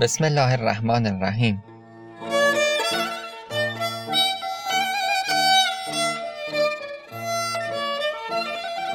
[0.00, 1.62] بسم الله الرحمن الرحیم.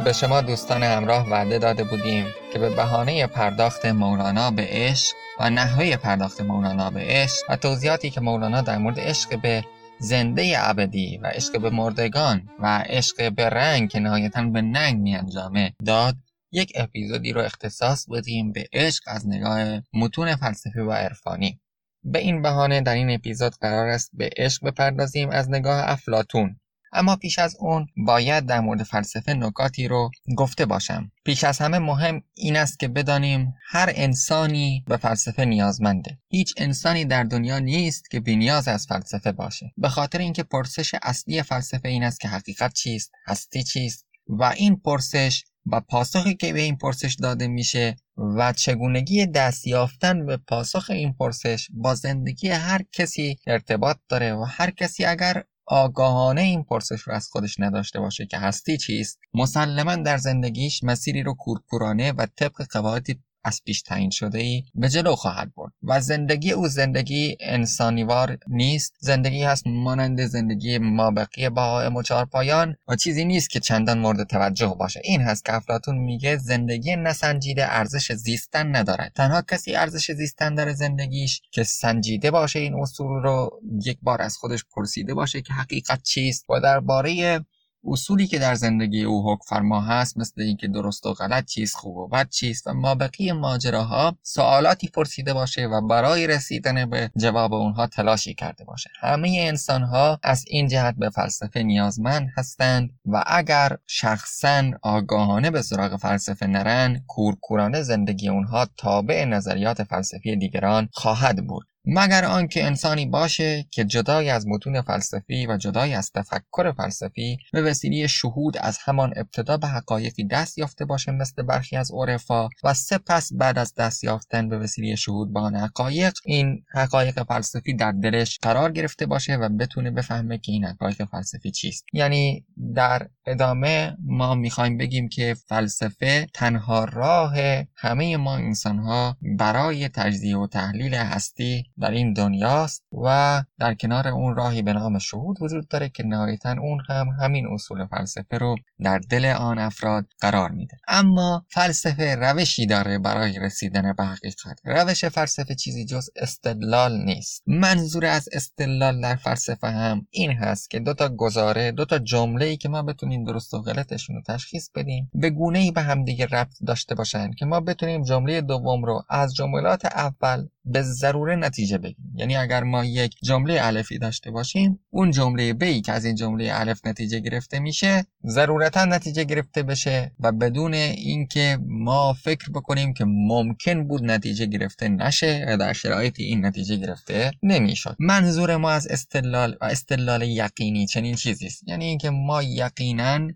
[0.05, 5.49] به شما دوستان همراه وعده داده بودیم که به بهانه پرداخت مولانا به عشق و
[5.49, 9.63] نحوه پرداخت مولانا به عشق و توضیحاتی که مولانا در مورد عشق به
[9.99, 15.15] زنده ابدی و عشق به مردگان و عشق به رنگ که نهایتا به ننگ می
[15.15, 16.15] انجامه داد
[16.55, 21.59] یک اپیزودی رو اختصاص بدیم به عشق از نگاه متون فلسفی و عرفانی.
[22.03, 26.59] به این بهانه در این اپیزود قرار است به عشق بپردازیم از نگاه افلاتون
[26.95, 31.11] اما پیش از اون باید در مورد فلسفه نکاتی رو گفته باشم.
[31.25, 36.17] پیش از همه مهم این است که بدانیم هر انسانی به فلسفه نیازمنده.
[36.29, 39.73] هیچ انسانی در دنیا نیست که نیاز از فلسفه باشه.
[39.77, 44.75] به خاطر اینکه پرسش اصلی فلسفه این است که حقیقت چیست هستی چیست و این
[44.75, 50.89] پرسش و پاسخی که به این پرسش داده میشه و چگونگی دست یافتن به پاسخ
[50.89, 57.01] این پرسش با زندگی هر کسی ارتباط داره و هر کسی اگر آگاهانه این پرسش
[57.01, 62.25] رو از خودش نداشته باشه که هستی چیست مسلما در زندگیش مسیری رو کورکورانه و
[62.35, 65.73] طبق قواعدی از پیش تعیین شده ای به جلو خواهد برد.
[65.83, 68.93] و زندگی او زندگی انسانیوار نیست.
[68.99, 72.01] زندگی هست مانند زندگی مابقی بهائم و
[72.31, 75.01] پایان و چیزی نیست که چندان مورد توجه باشه.
[75.03, 79.11] این هست که افلاتون میگه زندگی نسنجیده ارزش زیستن ندارد.
[79.15, 84.37] تنها کسی ارزش زیستن داره زندگیش که سنجیده باشه این اصول رو یک بار از
[84.37, 87.39] خودش پرسیده باشه که حقیقت چیست و درباره
[87.87, 91.97] اصولی که در زندگی او حکم فرما هست مثل اینکه درست و غلط چیست خوب
[91.97, 97.53] و بد چیست و ما بقیه ماجراها سوالاتی پرسیده باشه و برای رسیدن به جواب
[97.53, 98.89] اونها تلاشی کرده باشه.
[98.99, 105.61] همه انسان ها از این جهت به فلسفه نیازمند هستند و اگر شخصا آگاهانه به
[105.61, 111.67] سراغ فلسفه نرن کورکورانه زندگی اونها تابع نظریات فلسفی دیگران خواهد بود.
[111.87, 117.61] مگر آنکه انسانی باشه که جدای از متون فلسفی و جدای از تفکر فلسفی به
[117.61, 122.73] وسیله شهود از همان ابتدا به حقایقی دست یافته باشه مثل برخی از عرفا و
[122.73, 127.91] سپس بعد از دست یافتن به وسیله شهود به آن حقایق این حقایق فلسفی در
[127.91, 131.85] دلش قرار گرفته باشه و بتونه بفهمه که این حقایق فلسفی چیست.
[131.93, 137.35] یعنی در ادامه ما می‌خوایم بگیم که فلسفه تنها راه
[137.75, 144.35] همه ما انسانها برای تجزیه و تحلیل هستی در این دنیاست و در کنار اون
[144.35, 148.99] راهی به نام شهود وجود داره که نهایتا اون هم همین اصول فلسفه رو در
[149.09, 150.77] دل آن افراد قرار میده.
[150.87, 154.59] اما فلسفه روشی داره برای رسیدن به حقیقت.
[154.63, 157.43] روش فلسفه چیزی جز استدلال نیست.
[157.47, 162.45] منظور از استدلال در فلسفه هم این هست که دو تا گزاره دو تا جمله
[162.45, 166.25] ای که ما بتونیم درست و غلطشون رو تشخیص بدیم به گونه ای به همدیگه
[166.25, 171.77] ربط داشته باشن که ما بتونیم جمله دوم رو از جملات اول به ضروره نتیجه
[171.77, 172.13] بگیریم.
[172.15, 176.49] یعنی اگر ما یک جمله الفی داشته باشیم اون جمله بی که از این جمله
[176.53, 183.05] الف نتیجه گرفته میشه ضرورتا نتیجه گرفته بشه و بدون اینکه ما فکر بکنیم که
[183.07, 187.95] ممکن بود نتیجه گرفته نشه در شرایط این نتیجه گرفته نمی‌شد.
[187.99, 191.63] منظور ما از استدلال و استدلال یقینی چنین چیزی است.
[191.67, 193.27] یعنی اینکه ما یقینا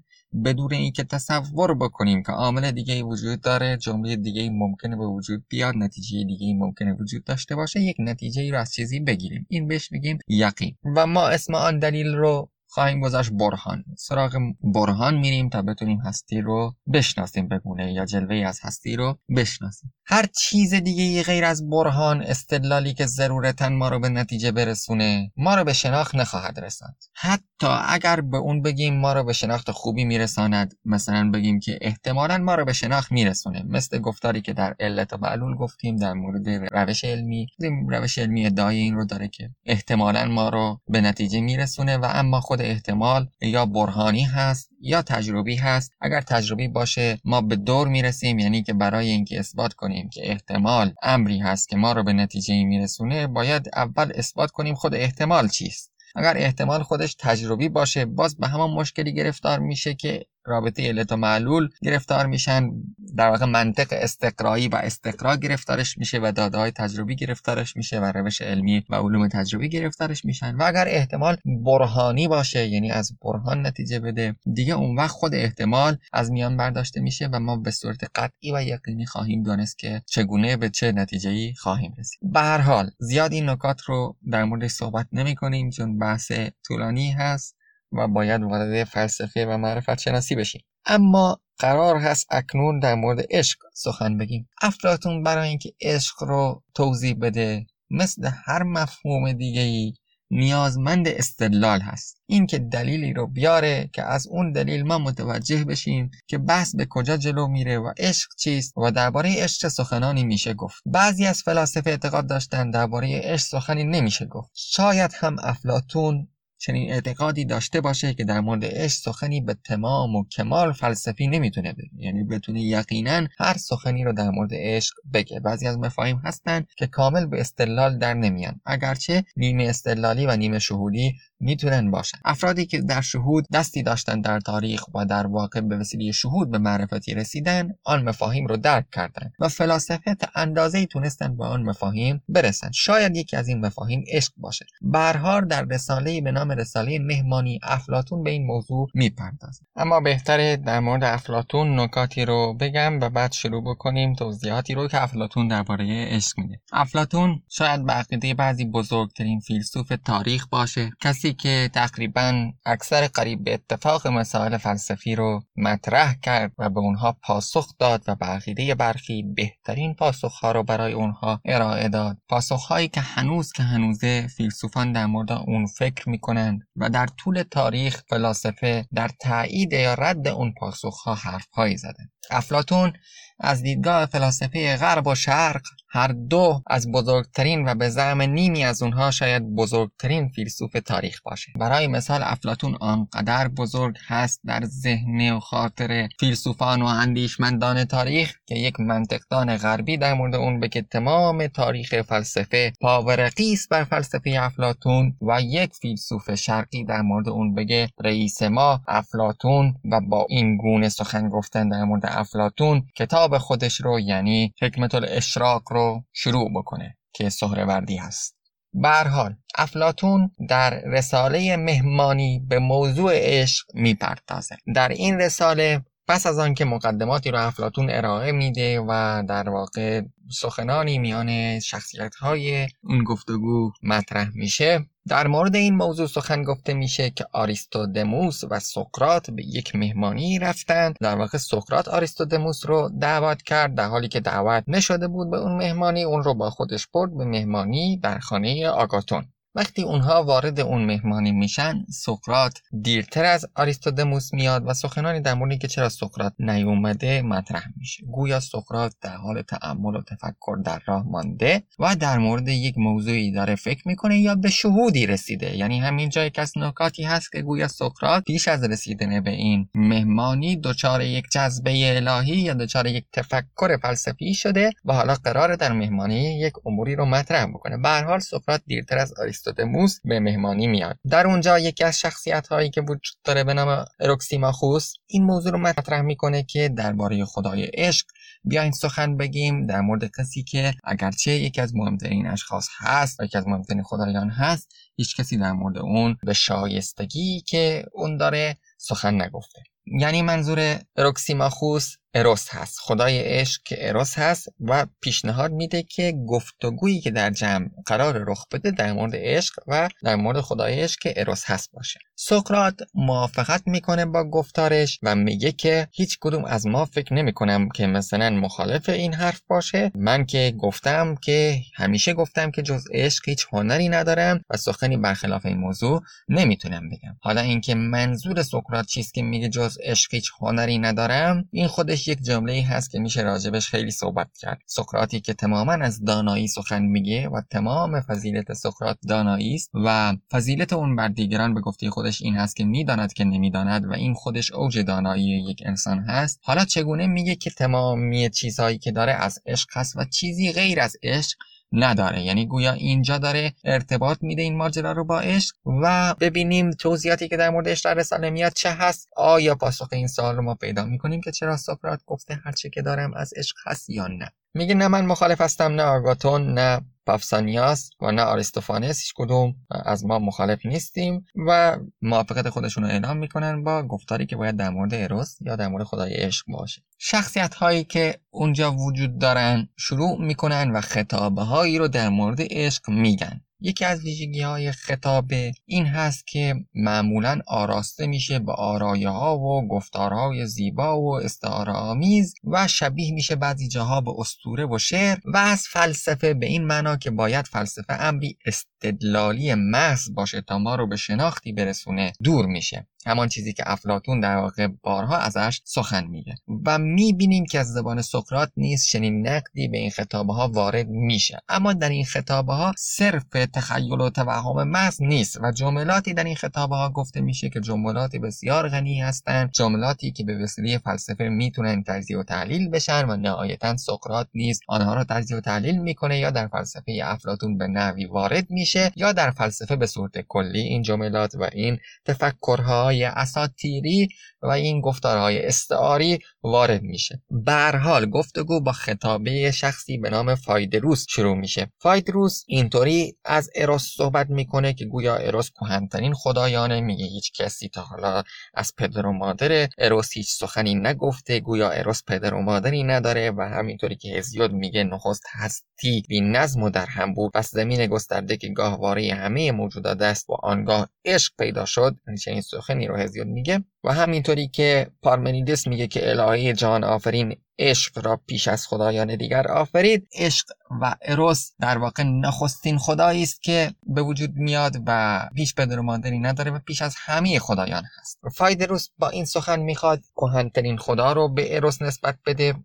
[0.45, 5.75] بدون اینکه تصور بکنیم که عامل دیگه وجود داره جمله دیگه ممکنه به وجود بیاد
[5.77, 9.45] نتیجه دیگه ممکنه وجود داشته باشه یک نتیجه ای رو از چیزی بگیریم.
[9.49, 10.75] این بهش میگیم یقین.
[10.95, 13.83] و ما اسم آن دلیل رو خواهیم گذاشت برهان.
[13.97, 19.93] سراغ برهان میریم تا بتونیم هستی رو بشناسیم بگونه یا جلوه از هستی رو بشناسیم.
[20.05, 25.55] هر چیز دیگه غیر از برهان استدلالی که ضرورتا ما رو به نتیجه برسونه ما
[25.55, 27.03] رو به شناخت نخواهد رساند.
[27.13, 32.37] حتی اگر به اون بگیم ما رو به شناخت خوبی میرساند مثلا بگیم که احتمالا
[32.37, 33.63] ما رو به شناخت میرسونه.
[33.67, 37.47] مثل گفتاری که در علت و معلول گفتیم در مورد روش علمی
[37.89, 42.41] روش علمی ادعای این رو داره که احتمالا ما رو به نتیجه میرسونه و اما
[42.41, 45.91] خود احتمال یا برهانی هست یا تجربی هست.
[46.01, 50.93] اگر تجربی باشه ما به دور می‌رسیم یعنی که برای اینکه اثبات کنیم که احتمال
[51.03, 55.91] امری هست که ما رو به نتیجه میرسونه باید اول اثبات کنیم خود احتمال چیست.
[56.15, 61.15] اگر احتمال خودش تجربی باشه باز به همان مشکلی گرفتار میشه که رابطه علت و
[61.15, 62.69] معلول گرفتار میشن.
[63.17, 68.05] در واقع منطق استقرایی و استقرا گرفتارش میشه و داده های تجربی گرفتارش میشه و
[68.05, 70.55] روش علمی و علوم تجربی گرفتارش میشن.
[70.55, 75.97] و اگر احتمال برهانی باشه یعنی از برهان نتیجه بده دیگه اون وقت خود احتمال
[76.13, 80.57] از میان برداشته میشه و ما به صورت قطعی و یقینی خواهیم دانست که چگونه
[80.57, 82.19] به چه نتیجه ای خواهیم رسید.
[82.21, 86.31] به هر حال زیاد این نکات رو در موردش صحبت نمی کنیم چون بحث
[86.67, 87.58] طولانی هست.
[87.91, 90.61] و باید وارد فلسفه و معرفت شناسی بشیم.
[90.85, 94.49] اما قرار هست اکنون در مورد عشق سخن بگیم.
[94.61, 99.93] افلاتون برای اینکه عشق رو توضیح بده مثل هر مفهوم دیگه ای
[100.31, 102.21] نیازمند استدلال هست.
[102.25, 106.87] این که دلیلی رو بیاره که از اون دلیل ما متوجه بشیم که بحث به
[106.89, 110.83] کجا جلو میره و عشق چیست و درباره عشق سخنانی میشه گفت.
[110.85, 114.51] بعضی از فلاسفه اعتقاد داشتن درباره عشق سخنی نمیشه گفت.
[114.53, 116.27] شاید هم افلاتون
[116.59, 121.73] چنین اعتقادی داشته باشه که در مورد عشق سخنی به تمام و کمال فلسفی نمی‌تونه
[121.73, 121.89] بگه.
[121.95, 125.39] یعنی بتونه یقینا هر سخنی رو در مورد عشق بگه.
[125.39, 128.61] بعضی از مفاهیم هستن که کامل به استدلال در نمیان.
[128.65, 132.17] اگرچه نیمه استدلالی و نیمه شهودی می‌تونن باشن.
[132.25, 136.57] افرادی که در شهود دستی داشتن در تاریخ و در واقع به وسیله شهود به
[136.57, 142.23] معرفتی رسیدن آن مفاهیم رو درک کردن و فلاسفه تا اندازه تونستن به آن مفاهیم
[142.29, 142.71] برسن.
[142.71, 144.65] شاید یکی از این مفاهیم عشق باشه.
[144.81, 150.79] برهار در رساله به نام رساله مهمانی افلاتون به این موضوع می‌پردازه اما بهتره در
[150.79, 156.39] مورد افلاتون نکاتی رو بگم و بعد شروع بکنیم توضیحاتی رو که افلاتون درباره عشق
[156.39, 156.59] میده.
[156.71, 160.89] افلاتون شاید به بعضی بزرگترین فیلسوف تاریخ باشه.
[161.01, 167.17] کسی که تقریبا اکثر قریب به اتفاق مسائل فلسفی رو مطرح کرد و به اونها
[167.23, 172.17] پاسخ داد و به عقیده برخی بهترین پاسخها رو برای اونها ارائه داد.
[172.29, 178.01] پاسخهایی که هنوز که هنوزه فیلسوفان در مورد اون فکر می‌کنند و در طول تاریخ
[178.09, 182.93] فلاسفه در تایید یا رد اون پاسخها حرفهایی زده افلاتون
[183.39, 188.83] از دیدگاه فلاسفه غرب و شرق هر دو از بزرگترین و به زعم نیمی از
[188.83, 191.51] اونها شاید بزرگترین فیلسوف تاریخ باشه.
[191.59, 198.55] برای مثال افلاتون آنقدر بزرگ هست در ذهن و خاطر فیلسوفان و اندیشمندان تاریخ که
[198.55, 205.41] یک منطقدان غربی در مورد اون بگه تمام تاریخ فلسفه پاورقیس بر فلسفه افلاتون و
[205.41, 211.29] یک فیلسوف شرقی در مورد اون بگه رئیس ما افلاتون و با این گونه سخن
[211.29, 217.97] گفتن در مورد افلاتون کتاب خودش رو یعنی حکمت الاشراق رو شروع بکنه که سهروردی
[217.97, 218.35] هست.
[218.83, 224.57] حال افلاتون در رساله مهمانی به موضوع عشق می‌پردازه.
[224.75, 230.01] در این رساله پس از آنکه مقدماتی رو افلاتون ارائه میده و در واقع
[230.31, 237.09] سخنانی میان شخصیت های اون گفتگو مطرح میشه در مورد این موضوع سخن گفته میشه
[237.09, 240.95] که آریستودموس و سقرات به یک مهمانی رفتند.
[241.01, 245.57] در واقع سقرات آریستودموس رو دعوت کرد در حالی که دعوت نشده بود به اون
[245.57, 249.25] مهمانی اون رو با خودش برد به مهمانی در خانه آگاتون.
[249.59, 255.57] وقتی اونها وارد اون مهمانی میشن سقرات دیرتر از آریستودموس میاد و سخنانی در موردی
[255.57, 258.05] که چرا سقرات نیومده مطرح میشه.
[258.05, 263.31] گویا سقرات در حال تأمل و تفکر در راه مانده و در مورد یک موضوعی
[263.31, 265.57] داره فکر می‌کنه یا به شهودی رسیده.
[265.57, 270.55] یعنی همین جای از نکاتی هست که گویا سقرات پیش از رسیدن به این مهمانی
[270.55, 276.39] دچار یک جذبه الهی یا دچار یک تفکر فلسفی شده و حالا قرار در مهمانی
[276.39, 277.77] یک اموری رو مطرح بکنه.
[277.77, 279.13] به حال سقرات دیرتر از
[279.49, 280.97] آریستودموس به مهمانی میاد.
[281.09, 285.57] در اونجا یکی از شخصیت هایی که وجود داره به نام اروکسیماخوس این موضوع رو
[285.57, 288.05] مطرح می‌کنه که درباره خدای عشق
[288.43, 293.37] بیاین سخن بگیم در مورد کسی که اگرچه یکی از مهمترین اشخاص هست و یکی
[293.37, 299.21] از مهمترین خدایان هست هیچ کسی در مورد اون به شایستگی که اون داره سخن
[299.21, 299.63] نگفته.
[299.99, 302.79] یعنی منظور اروکسیماخوس اروس هست.
[302.79, 308.45] خدای عشق که اروس هست و پیشنهاد میده که گفتگویی که در جمع قرار رخ
[308.51, 311.99] بده در مورد عشق و در مورد خدای عشق که اروس هست باشه.
[312.21, 317.87] سقراط موافقت می‌کنه با گفتارش و میگه که هیچ کدوم از ما فکر نمی‌کنم که
[317.87, 319.91] مثلا مخالف این حرف باشه.
[319.95, 325.45] من که گفتم که همیشه گفتم که جز عشق هیچ هنری ندارم و سخنی برخلاف
[325.45, 327.15] این موضوع نمی‌تونم بگم.
[327.21, 332.21] حالا اینکه منظور سقراط چیست که میگه جز عشق هیچ هنری ندارم این خودش یک
[332.21, 334.61] جمله هست که میشه راجبش خیلی صحبت کرد.
[334.65, 340.73] سقراطی که تماما از دانایی سخن میگه و تمام فضیلت سقراط دانایی است و فضیلت
[340.73, 344.51] اون بر دیگران به گفته خودش این هست که می‌داند که نمی‌داند و این خودش
[344.51, 346.39] اوج دانایی یک انسان هست.
[346.43, 350.97] حالا چگونه میگه که تمامی چیزهایی که داره از عشق هست و چیزی غیر از
[351.03, 351.37] عشق
[351.71, 357.27] نداره؟ یعنی گویا اینجا داره ارتباط میده این ماجرا رو با عشق و ببینیم توضیحاتی
[357.27, 359.09] که در مورد عشق رساله میاد چه هست.
[359.15, 363.13] آیا پاسخ این سوال رو ما پیدا می‌کنیم که چرا سقراط گفته هرچه که دارم
[363.13, 368.11] از عشق هست یا نه؟ میگه نه من مخالف هستم نه آگاتون نه پافسانیاس و
[368.11, 373.83] نه آریستوفانس هیچ کدوم از ما مخالف نیستیم و موافقت خودشون رو اعلام می‌کنن با
[373.83, 376.81] گفتاری که باید در مورد اروس یا در مورد خدای عشق باشه.
[376.97, 382.89] شخصیت هایی که اونجا وجود دارن شروع می‌کنن و خطابه هایی رو در مورد عشق
[382.89, 383.41] میگن.
[383.61, 385.31] یکی از ویژگی های خطاب
[385.65, 392.33] این هست که معمولا آراسته میشه به آرایه ها و گفتارهای زیبا و استعاره آمیز
[392.43, 396.97] و شبیه میشه بعضی جاها به استوره و شعر و از فلسفه به این معنا
[396.97, 402.87] که باید فلسفه امری استدلالی محض باشه تا ما رو به شناختی برسونه دور میشه.
[403.05, 406.35] همان چیزی که افلاتون در واقع بارها ازش سخن میگه.
[406.65, 411.39] و می‌بینیم که از زبان سقرات نیز چنین نقدی به این خطابه ها وارد میشه.
[411.49, 416.35] اما در این خطابه ها صرف تخیل و توهم محض نیست و جملاتی در این
[416.35, 421.83] خطابه ها گفته میشه که جملاتی بسیار غنی هستند جملاتی که به وسیله فلسفه می‌تونن
[421.83, 426.31] تجزیه و تحلیل بشن و نهایتا سقرات نیز آنها را تجزیه و تحلیل می‌کنه یا
[426.31, 431.35] در فلسفه افلاتون به نحوی وارد میشه یا در فلسفه به صورت کلی این جملات
[431.35, 434.09] و این تفکرها های اساتیری
[434.41, 437.21] و این گفتارهای استعاری وارد میشه.
[437.31, 441.71] بر حال گفتگو با خطابه شخصی به نام فایدروس شروع میشه.
[441.77, 447.81] فایدروس اینطوری از اروس صحبت می‌کنه که گویا اروس کهنترین خدایانه میگه هیچ کسی تا
[447.81, 453.31] حالا از پدر و مادر اروس هیچ سخنی نگفته گویا اروس پدر و مادری نداره
[453.31, 457.31] و همینطوری که هزیود میگه نخست هستی بی نظم و در هم بود.
[457.31, 461.95] پس زمین گسترده که گاهواره همه موجودات است و آنگاه عشق پیدا شد.
[462.27, 463.63] این سخنی رو هزیود میگه.
[463.83, 469.47] و همینطوری که پارمنیدس میگه که الهه جان آفرین عشق را پیش از خدایان دیگر
[469.47, 470.07] آفرید.
[470.15, 470.47] عشق
[470.81, 475.83] و اروس در واقع نخستین خدایی است که به وجود میاد و پیش پدر و
[475.83, 478.19] مادری نداره و پیش از همه خدایان هست.
[478.33, 482.55] فایدروس با این سخن می‌خواد کهنترین خدا رو به اروس نسبت بده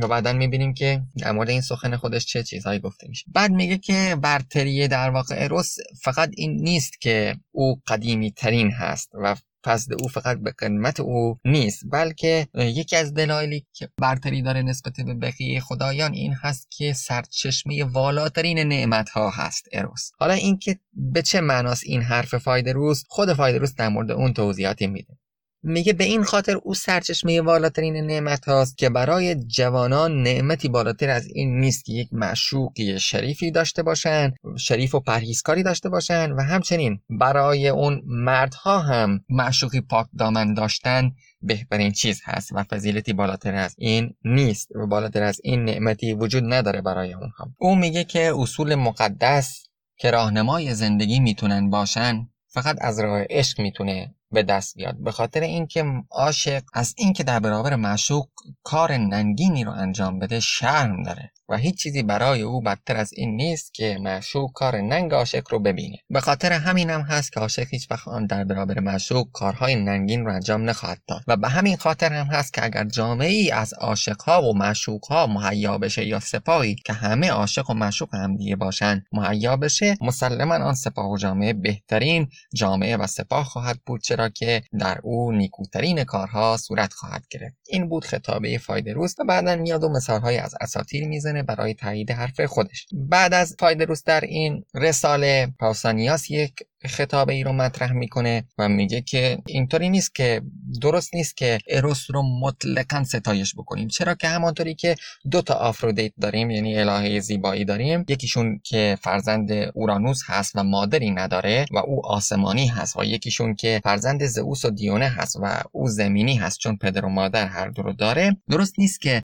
[0.00, 3.24] و بعدا می‌بینیم که در مورد این سخن خودش چه چیزهایی گفته میشه.
[3.34, 9.10] بعد میگه که برتری در واقع اروس فقط این نیست که او قدیمی ترین هست
[9.14, 14.62] و فضل او فقط به قدمت او نیست بلکه یکی از دلایلی که برتری داره
[14.62, 20.10] نسبت به بقیه خدایان این هست که سرچشمه والاترین نعمت ها هست اروس.
[20.18, 25.18] حالا اینکه به چه معناست این حرف فایدروس خود فایدروس در مورد اون توضیحاتی میده.
[25.62, 31.26] میگه به این خاطر او سرچشمه بالاترین نعمت هاست که برای جوانان نعمتی بالاتر از
[31.26, 37.00] این نیست که یک معشوقی شریفی داشته باشند شریف و پرهیزکاری داشته باشند و همچنین
[37.10, 43.74] برای اون مردها هم معشوقی پاک دامن داشتن بهترین چیز هست و فضیلتی بالاتر از
[43.78, 47.50] این نیست و بالاتر از این نعمتی وجود نداره برای اونها.
[47.58, 49.66] او میگه که اصول مقدس
[49.96, 54.96] که راهنمای زندگی می‌تونن باشن فقط از راه عشق می‌تونه به دست بیاد.
[55.04, 58.28] به خاطر اینکه عاشق از اینکه در برابر معشوق
[58.62, 63.36] کار ننگینی رو انجام بده شرم داره و هیچ چیزی برای او بدتر از این
[63.36, 65.96] نیست که معشوق کار ننگ عاشق رو ببینه.
[66.10, 70.24] به خاطر همین هم هست که عاشق هیچ وقت آن در برابر معشوق کارهای ننگین
[70.24, 71.22] رو انجام نخواهد داد.
[71.26, 75.78] و به همین خاطر هم هست که اگر جامعه ای از عاشقها و معشوقها مهیا
[75.78, 80.74] بشه یا سپاهی که همه عاشق و معشوق هم دیگه باشن مهیا بشه مسلما آن
[80.74, 84.02] سپاه و جامعه بهترین جامعه و سپاه خواهد بود.
[84.02, 87.56] چرا که در او نیکوترین کارها صورت خواهد گرفت.
[87.68, 92.40] این بود خطابه فایدروس و بعدا میاد و مثالهایی از اساطیر می‌زنه برای تایید حرف
[92.40, 92.86] خودش.
[92.92, 96.54] بعد از فایدروس در این رساله پاوسانیاس یک
[96.88, 100.42] خطابه ای رو مطرح می‌کنه و میگه که اینطوری نیست که
[100.82, 103.88] درست نیست که اروس رو مطلقا ستایش بکنیم.
[103.88, 104.94] چرا که همانطوری که
[105.30, 111.10] دو تا آفرودیت داریم یعنی الهه زیبایی داریم یکیشون که فرزند اورانوس هست و مادری
[111.10, 115.88] نداره و او آسمانی هست و یکیشون که فرزند زئوس و دیونه هست و او
[115.88, 118.36] زمینی هست چون پدر و مادر هر دو رو داره.
[118.50, 119.22] درست نیست که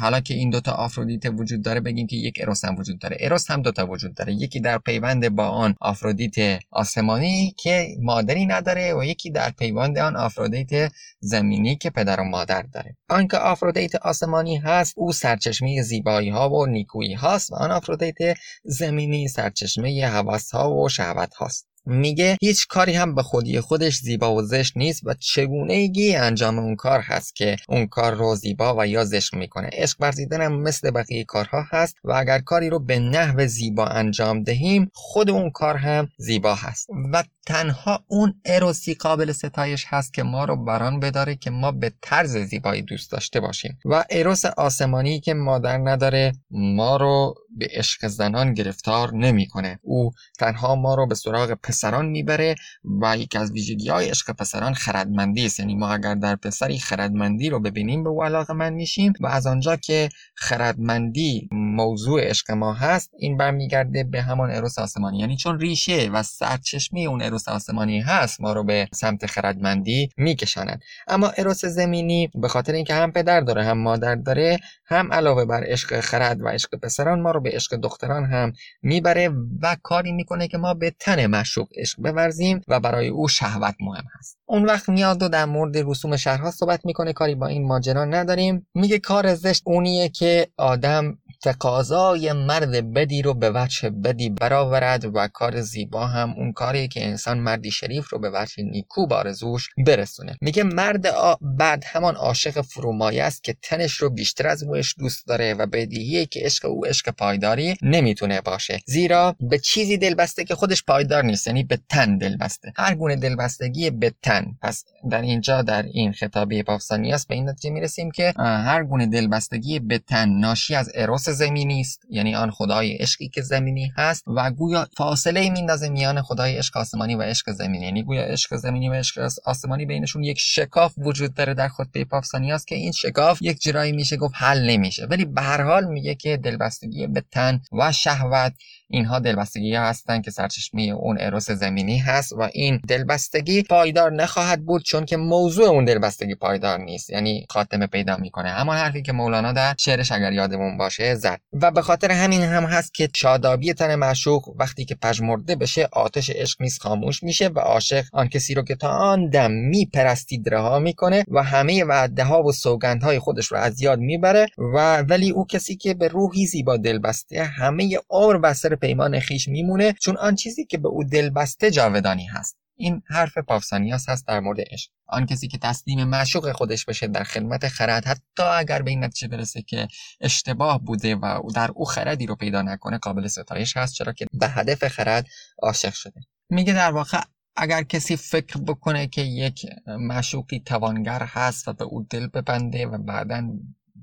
[0.00, 3.16] حالا که این دوتا آفرودیت وجود داره بگیم که یک اروس هم وجود داره.
[3.20, 4.32] اروس هم دوتا وجود داره.
[4.34, 10.16] یکی در پیوند با آن آفرودیت آسمانی که مادری نداره و یکی در پیوند آن
[10.16, 12.96] آفرودیت زمینی که پدر و مادر داره.
[13.08, 19.28] آنکه آفرودیت آسمانی هست او سرچشمه زیبایی ها و نیکویی هاست و آن آفرودیت زمینی
[19.28, 24.42] سرچشمه حواس ها و شهوت هاست میگه هیچ کاری هم به خودی خودش زیبا و
[24.42, 29.04] زشت نیست و چگونگی انجام اون کار هست که اون کار رو زیبا و یا
[29.04, 29.70] زشت می‌کنه.
[29.72, 34.42] عشق ورزیدن هم مثل بقیه کارها هست و اگر کاری رو به نحو زیبا انجام
[34.42, 36.86] دهیم خود اون کار هم زیبا هست.
[37.12, 41.92] و تنها اون اروسی قابل ستایش هست که ما رو بران بداره که ما به
[42.02, 43.78] طرز زیبایی دوست داشته باشیم.
[43.84, 49.78] و اروس آسمانی که مادر نداره ما رو به عشق زنان گرفتار نمی‌کنه.
[49.82, 52.54] او تنها ما رو به سراغ پسران می‌بره
[53.02, 55.60] و یکی از ویژگی های عشق پسران خردمندی است.
[55.60, 59.46] یعنی ما اگر در پسری خردمندی رو ببینیم به او علاقه من میشیم و از
[59.46, 65.18] آنجا که خردمندی موضوع عشق ما هست این برمیگرده به همان اروس آسمانی.
[65.18, 70.82] یعنی چون ریشه و سرچشمه اون اروس آسمانی هست ما رو به سمت خردمندی میکشاند.
[71.08, 75.64] اما اروس زمینی به خاطر اینکه هم پدر داره هم مادر داره هم علاوه بر
[75.66, 78.52] عشق خرد و عشق پسران ما رو به عشق دختران هم
[78.82, 79.30] می‌بره
[79.62, 84.04] و کاری می‌کنه که ما به تن مشوق عشق بورزیم و برای او شهوت مهم
[84.18, 84.38] هست.
[84.46, 88.66] اون وقت میاد و در مورد رسوم شهرها صحبت می‌کنه کاری با این ماجرا نداریم.
[88.74, 95.28] میگه کار زشت اونیه که آدم تقاضای مرد بدی رو به وجه بدی برآورد و
[95.28, 100.36] کار زیبا هم اون کاری که انسان مردی شریف رو به وجه نیکو بارزوش برسونه.
[100.40, 101.06] میگه مرد.
[101.40, 106.26] بعد همان عاشق فرومایه است که تنش رو بیشتر از موش دوست داره و بدیهیه
[106.26, 108.78] که عشق او عشق پایداری نمی‌تونه باشه.
[108.86, 112.72] زیرا به چیزی دلبسته که خودش پایدار نیست یعنی به تن دلبسته.
[112.76, 114.46] هر گونه دلبستگی به تن.
[114.62, 119.78] پس در اینجا در این خطابه پافسانیاس به این نتیجه می‌رسیم که هر گونه دلبستگی
[119.78, 124.50] به تن ناشی از اروس زمینی است یعنی آن خدای عشقی که زمینی هست و
[124.50, 127.84] گویا فاصله میندازه میان خدای عشق آسمانی و عشق زمینی.
[127.84, 132.64] یعنی گویا عشق زمینی و عشق آسمانی بینشون یک شکاف وجود داره در خطبه پافسانیاس
[132.64, 135.06] که این شکاف یک جرایی میشه گفت حل نمیشه.
[135.06, 138.52] ولی به هر حال میگه که دلبستگی به تن و شهوت
[138.90, 144.64] اینها دلبستگی ها هستند که سرچشمه اون اروس زمینی هست و این دلبستگی پایدار نخواهد
[144.64, 148.48] بود چون که موضوع اون دلبستگی پایدار نیست یعنی خاتمه پیدا می‌کنه.
[148.48, 151.40] اما حرفی که مولانا در شعرش اگر یادمون باشه زد.
[151.52, 156.30] و به خاطر همین هم هست که شادابی تن معشوق وقتی که پژمرده بشه آتش
[156.30, 160.78] عشق نیز خاموش میشه و عاشق آن کسی رو که تا آن دم میپرستید رها
[160.78, 165.46] می‌کنه و همه وعده ها و سوگندهای خودش رو از یاد می‌بره و ولی او
[165.46, 170.34] کسی که به روحی زیبا دل بسته همه عمر بسر پیمان خیش میمونه چون آن
[170.34, 172.56] چیزی که به او دل بسته جاودانی هست.
[172.76, 174.90] این حرف پافسانیاس هست در مورد عشق.
[175.06, 179.28] آن کسی که تسلیم معشوق خودش بشه در خدمت خرد حتی اگر به این نتیجه
[179.28, 179.88] برسه که
[180.20, 184.48] اشتباه بوده و در او خردی رو پیدا نکنه قابل ستایش هست چرا که به
[184.48, 185.26] هدف خرد
[185.62, 186.20] عاشق شده.
[186.50, 187.20] میگه در واقع
[187.56, 192.98] اگر کسی فکر بکنه که یک معشوقی توانگر هست و به او دل ببنده و
[192.98, 193.48] بعدا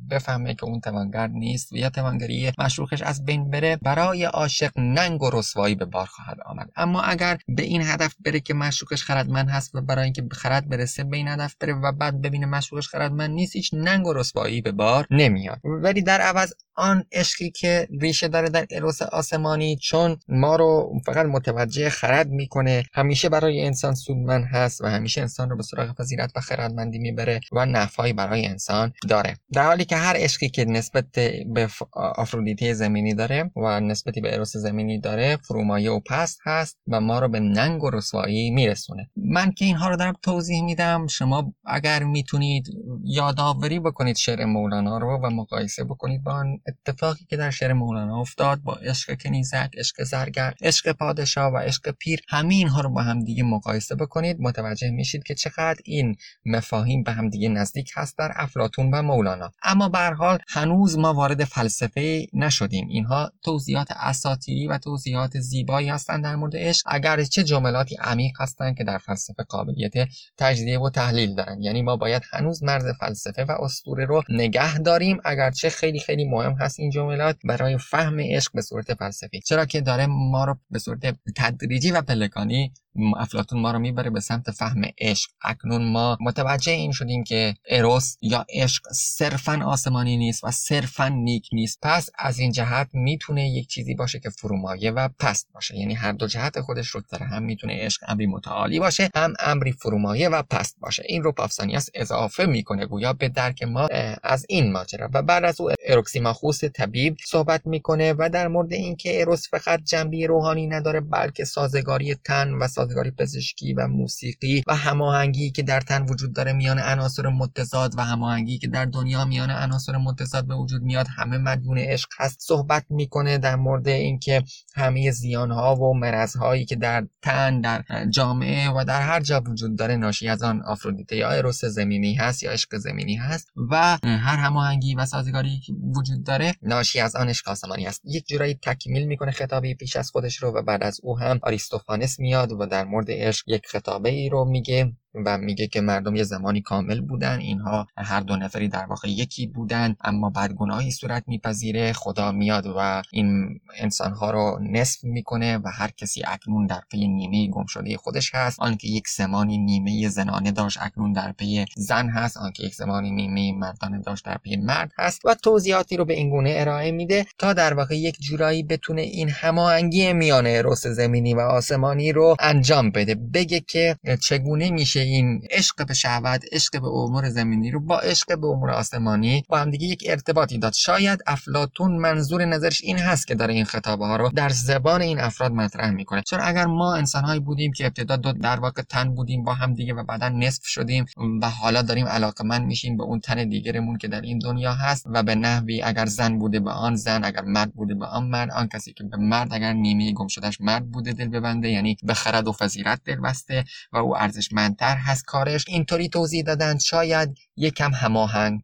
[0.10, 5.22] بفهمه که اون توانگر نیست و یا توانگری مشروخش از بین بره برای عاشق ننگ
[5.24, 6.70] و رسوایی به بار خواهد آمد.
[6.76, 11.04] اما اگر به این هدف بره که مشروخش خردمند هست و برای اینکه خرد برسه
[11.04, 14.72] به این هدف بره و بعد ببینه مشروخش خردمند نیست هیچ ننگ و رسوایی به
[14.72, 15.60] بار نمیاد.
[15.64, 21.26] ولی در عوض آن عشقی که ریشه داره در اروس آسمانی چون ما رو فقط
[21.26, 26.32] متوجه خرد می‌کنه همیشه برای انسان سودمند هست و همیشه انسان رو به سراغ فضیلت
[26.36, 29.38] و خردمندی می‌بره و نفعی برای انسان داره.
[29.54, 31.06] در حالی که هر عشقی که نسبت
[31.54, 37.02] به آفرودیته زمینی داره و نسبتی به اروس زمینی داره فرومایه و پست هست و
[37.02, 39.10] ما رو به ننگ و رسوایی میرسونه.
[39.16, 41.08] من که اینها رو دارم توضیح میدم.
[41.08, 42.68] شما اگر می‌تونید
[43.04, 48.22] یادآوری بکنید شعر مولانا رو و مقایسه بکنید با آن اتفاقی که در شعر مولانا
[48.22, 53.02] افتاد با عشق کنیزک عشق زرگر عشق پادشاه و عشق پیر همه اینها رو با
[53.02, 54.38] هم دیگه مقایسه بکنید.
[54.40, 59.52] متوجه میشید که چقدر این مفاهیم به هم دیگه نزدیک هست در افلاتون و مولانا.
[59.76, 62.88] اما به حال هنوز ما وارد فلسفه نشدیم.
[62.88, 68.78] اینها توضیحات اساطیری و توضیحات زیبایی هستند در مورد عشق اگر چه جملاتی عمیق هستند
[68.78, 69.94] که در فلسفه قابلیت
[70.38, 75.18] تجزیه و تحلیل دارن یعنی ما باید هنوز مرز فلسفه و اسطوره رو نگه داریم
[75.26, 79.40] اگرچه خیلی خیلی مهم هست این جملات برای فهم عشق به صورت فلسفی.
[79.40, 82.74] چرا که داره ما رو به صورت تدریجی و پلکانی
[83.18, 85.30] افلاتون ما رو می‌بره به سمت فهم عشق.
[85.42, 91.50] اکنون ما متوجه این شدیم که اروس یا عشق صرفا آسمانی نیست و صرفا نیک
[91.54, 91.80] نیست.
[91.82, 95.78] پس از این جهت می‌تونه یک چیزی باشه که فرومایه و پست باشه.
[95.78, 99.72] یعنی هر دو جهت خودش رو داره هم می‌تونه عشق امری متعالی باشه هم امری
[99.72, 101.04] فرومایه و پست باشه.
[101.06, 103.88] این رو پافسانیاس اضافه می‌کنه گویا به درک ما
[104.24, 105.10] از این ماجرا.
[105.14, 110.28] و بعد از او اروکسیماخوس طبیب صحبت می‌کنه و در مورد اینکه اروس فقط جنبه
[110.28, 116.06] روحانی نداره بلکه سازگاری تن و سازگاری پزشکی و موسیقی و هماهنگی که در تن
[116.06, 120.82] وجود داره میان عناصر متضاد و هماهنگی که در دنیا میان عناصر متضاد به وجود
[120.82, 122.38] میاد همه مدیون عشق هست.
[122.42, 124.44] صحبت می‌کنه در مورد اینکه
[124.76, 129.42] همه زیان ها و مرض هایی که در تن در جامعه و در هر جا
[129.48, 133.98] وجود داره ناشی از آن آفرودیته یا اروس زمینی هست یا عشق زمینی هست و
[134.04, 135.62] هر هماهنگی و سازگاری
[135.96, 138.02] وجود داره؟ ناشی از آن عشق آسمانی است.
[138.06, 142.20] یک جورایی تکمیل می‌کنه خطابی پیش از خودش رو و بعد از او هم آریستوفانس
[142.20, 144.94] میاد و در مورد عشق یک خطابه ای رو میگه.
[145.26, 149.48] و میگه که مردم یه زمانی کامل بودن اینها هر دو نفری در واقع یکی
[149.48, 155.68] بودن اما بعد گناهی صورت میپذیره خدا میاد و این انسانها رو نصف می‌کنه و
[155.74, 158.60] هر کسی اکنون در پی نیمه گم شده خودش هست.
[158.60, 163.60] آنکه یک زمانی نیمه زنانه داشت اکنون در پی زن هست آنکه یک زمانی نیمه
[163.60, 167.54] مردانه داشت در پی مرد هست و توضیحاتی رو به این گونه ارائه میده تا
[167.54, 173.16] در واقع یک جورایی بتونه این هماهنگی میان اروس زمینی و آسمانی رو انجام بده.
[173.16, 178.40] بگه که چگونه میشه این عشق به شهوت عشق به امور زمینی رو با عشق
[178.40, 180.74] به امور آسمانی با هم دیگه یک ارتباطی داد.
[180.74, 185.20] شاید افلاتون منظور نظرش این هست که داره این خطابه ها رو در زبان این
[185.20, 186.22] افراد مطرح می‌کنه.
[186.22, 189.94] چون اگر ما انسانهایی بودیم که ابتدا دو در واقع تن بودیم با هم دیگه
[189.94, 191.06] و بعدا نصف شدیم
[191.42, 192.08] و حالا داریم
[192.46, 196.06] من میشیم به اون تن دیگرمون که در این دنیا هست و به نحوی اگر
[196.06, 199.18] زن بوده به آن زن اگر مرد بوده به آن مرد آن کسی که به
[199.18, 203.16] مرد اگر نیمه گم شدهش مرد بوده دل ببنده یعنی به خرد و فضیلت دل
[203.16, 205.66] بسته و او ارزشمندتر هست کارش.
[205.68, 206.78] اینطوری توضیح دادن.
[206.78, 207.92] شاید یکم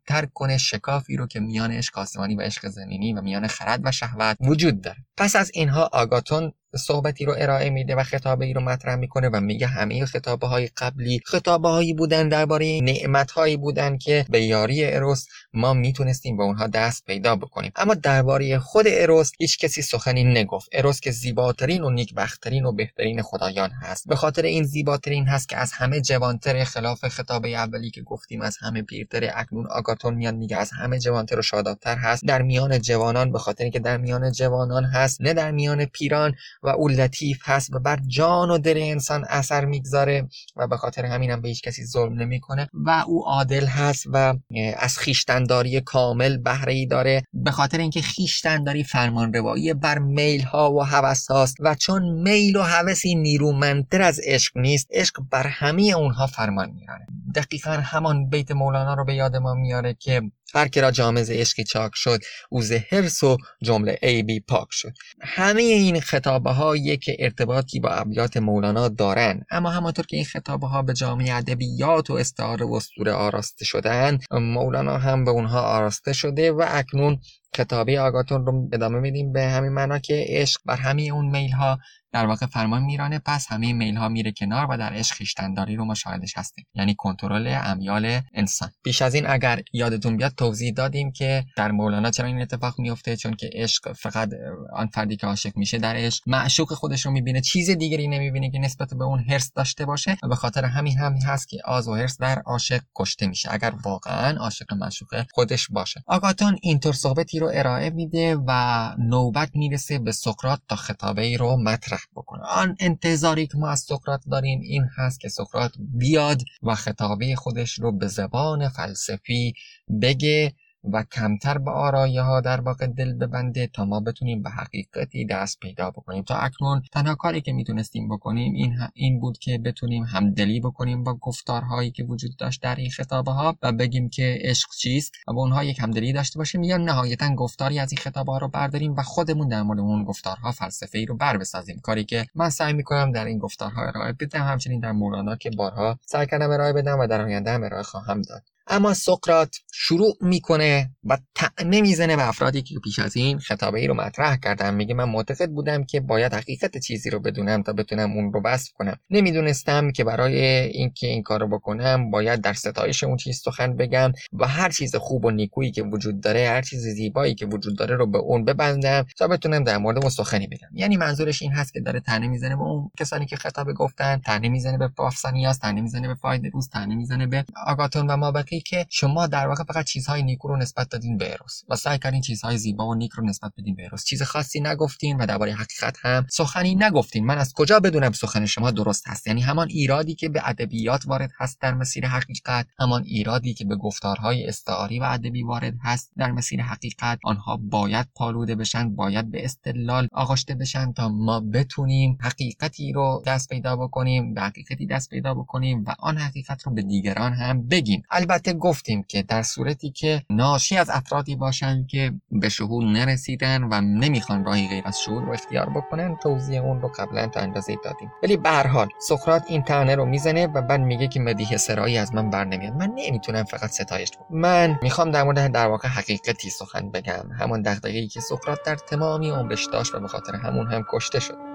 [0.08, 3.92] تر کنه شکافی رو که میان عشق آسمانی و عشق زمینی و میان خرد و
[3.92, 4.98] شهوت وجود داره.
[5.18, 9.40] پس از اینها آگاتون صحبتی رو ارائه میده و خطابه ای رو مطرح می‌کنه و
[9.40, 14.86] میگه همه خطابه های قبلی خطابه هایی بودن درباره نعمت هایی بودن که به یاری
[14.86, 17.72] اروس ما می‌تونستیم به اونها دست پیدا بکنیم.
[17.76, 20.70] اما درباره خود اروس هیچ کسی سخنی نگفت.
[20.72, 24.08] اروس که زیباترین و نیکبختترین و بهترین خدایان هست.
[24.08, 28.58] به خاطر این زیباترین هست که از همه جوانتر خلاف خطابه اولی که گفتیم از
[28.62, 32.26] همه پیرتر اکنون آگاتون میان میگه از همه جوانتر و شادابتر هست.
[32.26, 36.34] در میان جوانان به خاطر که در میان جوانان هست نه در میان پیران
[36.64, 41.06] و او لطیف هست و بر جان و دل انسان اثر می‌گذاره و به خاطر
[41.06, 44.34] همینم به هیچ کسی ظلم نمی‌کنه و او عادل هست و
[44.78, 44.98] از
[45.42, 50.86] خیشتنداری کامل بهره ای داره به خاطر اینکه خیشتنداری فرمان روایی بر میل ها و
[50.86, 56.28] هوس هاست و چون میل و هوسی نیرومندتر از عشق نیست عشق بر همه اونها
[56.28, 60.22] فرمان میرانه دقیقا همان بیت مولانا رو به یاد ما میاره که
[60.56, 64.94] هر که را جامز عشقی چاک شد او هرس و جمله عیبی پاک شد.
[65.22, 70.68] همه این خطابه ها یک ارتباطی با ابیات مولانا دارن اما همانطور که این خطابه
[70.68, 76.14] ها به جامعه ادبیات و استعاره و اسطوره آراسته شدن مولانا هم به اونها آراسته
[76.14, 77.20] شده و اکنون
[77.56, 81.80] خطابه آگاتون رو ادامه میدیم به همین معنا که عشق بر همه اون میل ها
[82.14, 83.20] در واقع فرمان میرانه.
[83.20, 86.66] پس همه میل ها میره کنار و در عشق خیشتنداری رو مشاهدش هستیم.
[86.74, 88.70] یعنی کنترل امیال انسان.
[88.84, 93.16] بیش از این اگر یادتون بیاد توضیح دادیم که در مولانا چرا این اتفاق میفته
[93.18, 94.30] چون که عشق فقط
[94.74, 97.42] آن فردی که عاشق میشه در عشق معشوق خودش رو می‌بینه.
[97.42, 100.18] چیز دیگری نمی‌بینه که نسبت به اون هرس داشته باشه.
[100.24, 103.50] و به خاطر همین همین هست که آز و هرس در عاشق کشته میشه.
[103.52, 106.04] اگر واقعا عاشق معشوق خودش باشه.
[106.08, 108.52] آگاتون اینطور صحبتی رو ارائه میده و
[109.00, 112.44] نوبت می‌رسه به سقراط تا خطابه ای رو مطرح بکنه.
[112.44, 117.80] آن انتظاری که ما از سقراط داریم این هست که سقراط بیاد و خطابه خودش
[117.80, 119.54] رو به زبان فلسفی
[120.02, 125.26] بگه و کمتر به آرایه ها در واقع دل ببنده تا ما بتونیم به حقیقتی
[125.26, 126.24] دست پیدا بکنیم.
[126.24, 131.14] تا اکنون تنها کاری که می‌تونستیم بکنیم این, این بود که بتونیم همدلی بکنیم با
[131.14, 135.42] گفتارهایی که وجود داشت در این خطابه ها و بگیم که عشق چیست و با
[135.42, 139.02] اونها یک همدلی داشته باشیم یا نهایتا گفتاری از این خطابه ها رو برداریم و
[139.02, 141.80] خودمون در مورد اون گفتارها فلسفه ای رو بر بسازیم.
[141.84, 146.00] کاری که من سعی می‌کنم در این گفتارها ارائه بدم همچنین در مولانا که بارها
[146.06, 148.44] سعی کردم ارائه بدم و در آینده هم ارائه خواهم داد.
[148.72, 153.88] اما سقرات شروع می‌کنه و تعنه می‌زنه به افرادی که پیش از این خطابه ای
[153.88, 158.12] رو مطرح کردم میگه من معتقد بودم که باید حقیقت چیزی رو بدونم تا بتونم
[158.12, 158.98] اون رو بس کنم.
[159.10, 164.12] نمی‌دونستم که برای اینکه این کار رو بکنم باید در ستایش اون چیز سخن بگم
[164.34, 167.96] و هر چیز خوب و نیکویی که وجود داره هر چیز زیبایی که وجود داره
[167.96, 170.70] رو به اون ببندم تا بتونم در مورد اون سخنی بگم.
[170.74, 174.50] یعنی منظورش این هست که داره تنه می‌زنه به اون کسانی که خطاب گفتن تنه
[174.50, 178.18] می‌زنه به پافسانیاس تنه می‌زنه به فایده روز تنه می‌زنه به آگاتون و
[178.62, 182.22] که شما در واقع فقط چیزهای نیکو رو نسبت دادین به اروس و سعی کردین
[182.22, 184.06] چیزهای زیبا و نیک رو نسبت بدین به اروس.
[184.06, 187.26] چیز خاصی نگفتین و درباره حقیقت هم سخنی نگفتین.
[187.26, 191.32] من از کجا بدونم سخن شما درست هست؟ یعنی همان ایرادی که به ادبیات وارد
[191.38, 196.32] هست در مسیر حقیقت همان ایرادی که به گفتارهای استعاری و ادبی وارد هست در
[196.32, 197.20] مسیر حقیقت.
[197.24, 203.50] آنها باید پالوده بشن باید به استدلال آغشته بشن تا ما بتونیم حقیقتی رو دست
[203.50, 208.04] پیدا بکنیم به حقیقتی دست پیدا بکنیم و آن حقیقت رو به دیگران هم بگیم.
[208.12, 213.82] البته گفتیم که در صورتی که ناشی از افرادی باشن که به شهور نرسیدن و
[213.82, 218.12] نمی‌خوان راهی غیر از شهور رو اختیار بکنن توضیح اون رو قبلا تا اندازه دادیم.
[218.24, 221.98] ولی به هر حال سقراط این تنه رو می‌زنه و بعد میگه که مدیح سرایی
[221.98, 224.40] از من بر نمیاد من نمی‌تونم فقط ستایش کنم.
[224.40, 227.30] من می‌خوام در مورد در واقع حقیقتی سخن بگم.
[227.40, 231.51] همون دغدغه‌ای که سقراط در تمامی عمرش داشت و به خاطر همون هم کشته شد.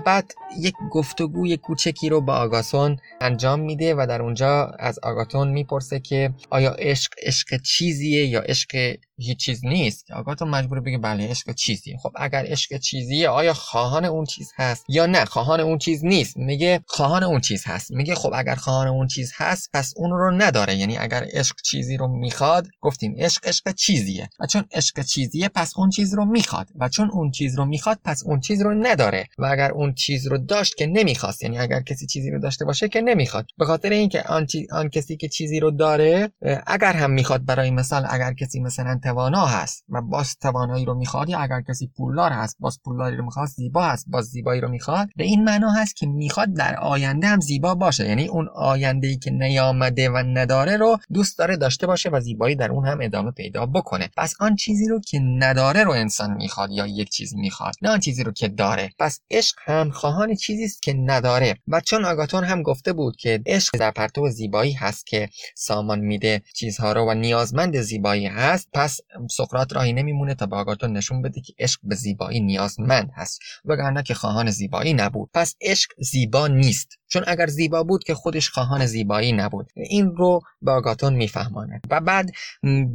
[0.00, 6.00] بعد یک گفتگوی کوچکی رو با آگاتون انجام میده و در اونجا از آگاتون می‌پرسه
[6.00, 10.10] که آیا عشق عشق چیزیه یا عشق هیچ چیز نیست.
[10.10, 11.96] آگاتون مجبور بگه بله عشق چیزیه.
[12.02, 16.36] خب اگر عشق چیزیه آیا خواهان اون چیز هست یا نه؟ خواهان اون چیز نیست.
[16.36, 17.90] میگه خواهان اون چیز هست.
[17.90, 20.76] میگه خب اگر خواهان اون چیز هست پس اون رو نداره.
[20.76, 24.28] یعنی اگر عشق چیزی رو می‌خواد گفتیم عشق عشق چیزیه.
[24.40, 26.68] و چون عشق چیزیه پس اون چیز رو می‌خواد.
[26.76, 29.26] و چون اون چیز رو می‌خواد پس اون چیز رو نداره.
[29.38, 31.42] و اگر اون چیز رو داشت که نمی‌خواست.
[31.42, 33.46] یعنی اگر کسی چیزی رو داشته باشه که نمی‌خواد.
[33.58, 36.32] به خاطر اینکه آن, آن کسی که چیزی رو داره
[36.66, 41.28] اگر هم می‌خواد برای مثال اگر کسی مثلا توانا هست و باز توانایی رو می‌خواد
[41.28, 45.08] یا اگر کسی پولدار هست باز پولداری رو می‌خواد زیبا هست باز زیبایی رو می‌خواد
[45.16, 48.08] به این معنا هست که می‌خواد در آینده هم زیبا باشه.
[48.08, 52.56] یعنی اون آینده ای که نیامده و نداره رو دوست داره داشته باشه و زیبایی
[52.56, 54.10] در اون هم ادامه پیدا بکنه.
[54.16, 58.00] پس آن چیزی رو که نداره رو انسان می‌خواد یا یک چیز می‌خواد نه آن
[58.00, 58.90] چیزی رو که داره.
[58.98, 61.56] پس عشق هم خواهان چیزی است که نداره.
[61.68, 66.42] و چون آگاتون هم گفته بود که عشق در پرتو زیبایی هست که سامان میده
[66.54, 71.40] چیزها رو و نیازمند زیبایی هست پس سقراط راهی نمیمونه تا به آگاتون نشون بده
[71.40, 75.30] که عشق به زیبایی نیازمند هست وگرنه که خواهان زیبایی نبود.
[75.34, 76.88] پس عشق زیبا نیست.
[77.12, 79.70] چون اگر زیبا بود که خودش خواهان زیبایی نبود.
[79.76, 81.80] این رو به آگاتون میفهماند.
[81.90, 82.30] و بعد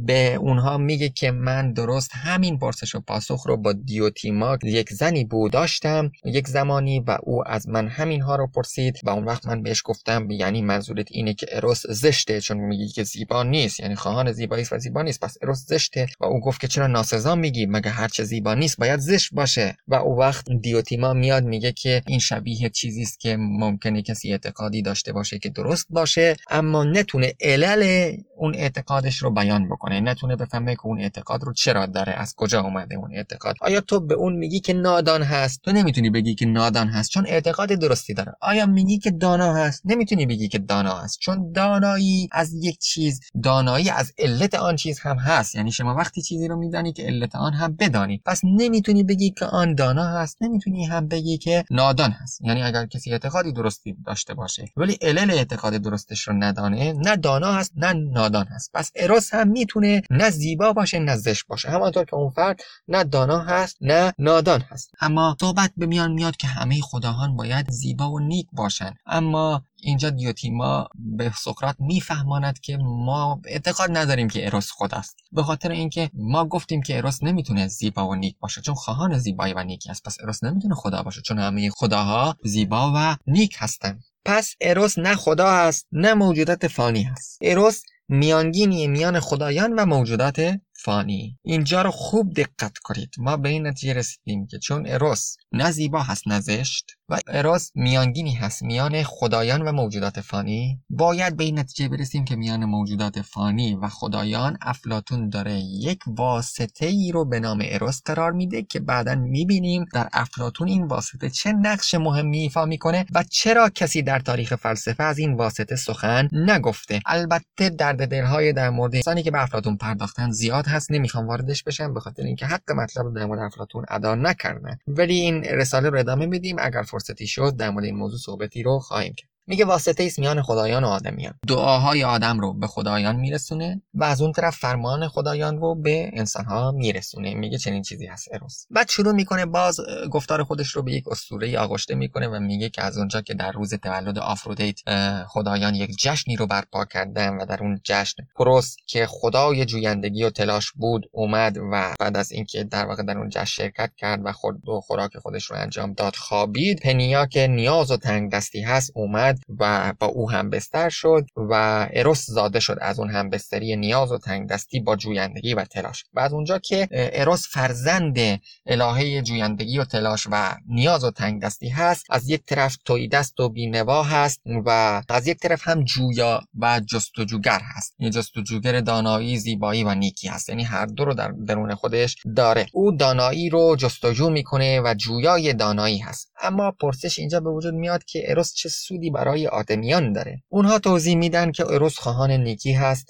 [0.06, 5.24] به اونها میگه که من درست همین پرسش و پاسخ رو با دیوتیما یک زنی
[5.24, 6.10] بود داشتم.
[6.24, 9.82] یک زمانی و او از من همین ها رو پرسید و اون وقت من بهش
[9.84, 14.66] گفتم یعنی منظورت اینه که اروس زشته چون میگی که زیبا نیست یعنی خواهان زیبایی
[14.72, 15.20] و زیبا نیست.
[15.20, 19.00] پس اروس زشته و او گفت که چرا ناسزا میگی؟ مگه هرچه زیبا نیست باید
[19.00, 19.76] زشت باشه.
[19.88, 24.82] و او وقت دیوتیما میاد میگه که این شبیه چیزی است که ممکنه کسی اعتقادی
[24.82, 30.00] داشته باشه که درست باشه اما نتونه علل اون اعتقادش رو بیان بکنه.
[30.00, 33.54] نتونه بفهمه که اون اعتقاد رو چرا داره از کجا اومده اون اعتقاد.
[33.60, 37.26] آیا تو به اون میگی که نادان هست؟ تو نمی‌تونی بگی که نادان هست چون
[37.26, 38.32] اعتقاد درستی داره.
[38.40, 43.20] آیا میگی که دانا هست؟ نمی‌تونی بگی که دانا هست چون دانایی از یک چیز
[43.42, 45.54] دانایی از علت آن چیز هم هست.
[45.54, 48.22] یعنی شما وقتی چیزی رو میدانی که علت آن هم بدانی.
[48.26, 52.40] پس نمی‌تونی بگی که آن دانا هست نمی‌تونی هم بگی که نادان هست.
[52.44, 54.64] یعنی اگر کسی اعتقادی درستی داشته باشه.
[54.76, 56.92] ولی علل اعتقاد درستش رو ندانه.
[56.92, 58.70] نه دانا هست نه نادان هست.
[58.74, 61.68] پس اروس هم می‌تونه نه زیبا باشه نه زشت باشه.
[61.68, 64.90] همانطور که اون فرد نه دانا هست نه نادان هست.
[65.00, 68.94] اما صحبت به میان میاد که همه خداهان باید زیبا و نیک باشن.
[69.06, 75.70] اما اینجا دیوتیما به سقراط میفهماند که ما اعتقاد نداریم که اروس خداست به خاطر
[75.70, 78.60] اینکه ما گفتیم که اروس نمی‌تونه زیبا و نیک باشه.
[78.60, 80.02] چون خواهان زیبایی و نیکی است.
[80.02, 81.22] پس اروس نمی‌تونه خدا باشه.
[81.22, 87.02] چون همه خداها زیبا و نیک هستن پس اروس نه خدا هست نه موجودات فانی
[87.02, 91.38] هست اروس میانگینی میان خدایان و موجودات فانی.
[91.42, 93.14] اینجا رو خوب دقت کنید.
[93.18, 97.70] ما به این نتیجه رسیدیم که چون اروس نه زیبا هست نه زشت و اروس
[97.74, 98.62] میانگینی هست.
[98.62, 100.80] میان خدایان و موجودات فانی.
[100.90, 106.86] باید به این نتیجه برسیم که میان موجودات فانی و خدایان افلاتون داره یک واسطه
[106.86, 111.52] ای رو به نام اروس قرار میده که بعدا می‌بینیم در افلاتون این واسطه چه
[111.52, 117.00] نقش مهمی ایفا می‌کنه و چرا کسی در تاریخ فلسفه از این واسطه سخن نگفته.
[117.06, 120.92] البته درد دلهای در مورد انسانی که به افلاتون پرداختن زیاد هست.
[120.92, 124.78] نمی‌خوام واردش بشم به خاطر اینکه حق مطلب در مورد افلاطون ادا نکردن.
[124.88, 126.56] ولی این رساله رو ادامه میدیم.
[126.60, 129.37] اگر فرصتی شد در مورد این موضوع صحبتی رو خواهیم کرد.
[129.48, 131.34] میگه واسطه است میان خدایان و آدمیان.
[131.48, 136.72] دعاهای آدم رو به خدایان میرسونه و از اون طرف فرمان خدایان رو به انسانها
[136.72, 137.34] میرسونه.
[137.34, 139.80] میگه چنین چیزی هست اروس بعد شروع می‌کنه باز
[140.10, 143.52] گفتار خودش رو به یک اسطوره آغشته می‌کنه و میگه که از اونجا که در
[143.52, 144.80] روز تولد آفرودیت
[145.28, 150.30] خدایان یک جشنی رو برپا کردن و در اون جشن کروس که خدای جویندگی و
[150.30, 154.32] تلاش بود اومد و بعد از اینکه در واقع در اون جشن شرکت کرد و
[154.32, 156.80] خود و خوراک خودش رو انجام داد خوابید.
[156.80, 161.86] پنیا که نیاز و تنگ دستی هست اومد و با او هم بستر شد و
[161.92, 166.04] اروس زاده شد از اون همبستری نیاز و تنگدستی با جویندگی و تلاش.
[166.14, 168.18] و از اونجا که اروس فرزند
[168.66, 174.02] الهه جویندگی و تلاش و نیاز و تنگدستی هست از یک طرف تویدست و بینوا
[174.02, 177.94] هست و از یک طرف هم جویا و جستجوگر هست.
[177.98, 180.48] یه جستجوگر دانایی زیبایی و نیکی هست.
[180.48, 182.66] یعنی هر دو رو در درون خودش داره.
[182.72, 186.32] او دانایی رو جستجو می‌کنه و جویای دانایی هست.
[186.42, 190.42] اما پرسش اینجا به وجود میاد که اروس چه سودی برای آدمیان داره.
[190.48, 193.06] اونها توضیح میدن که اروس خواهان نیکی هست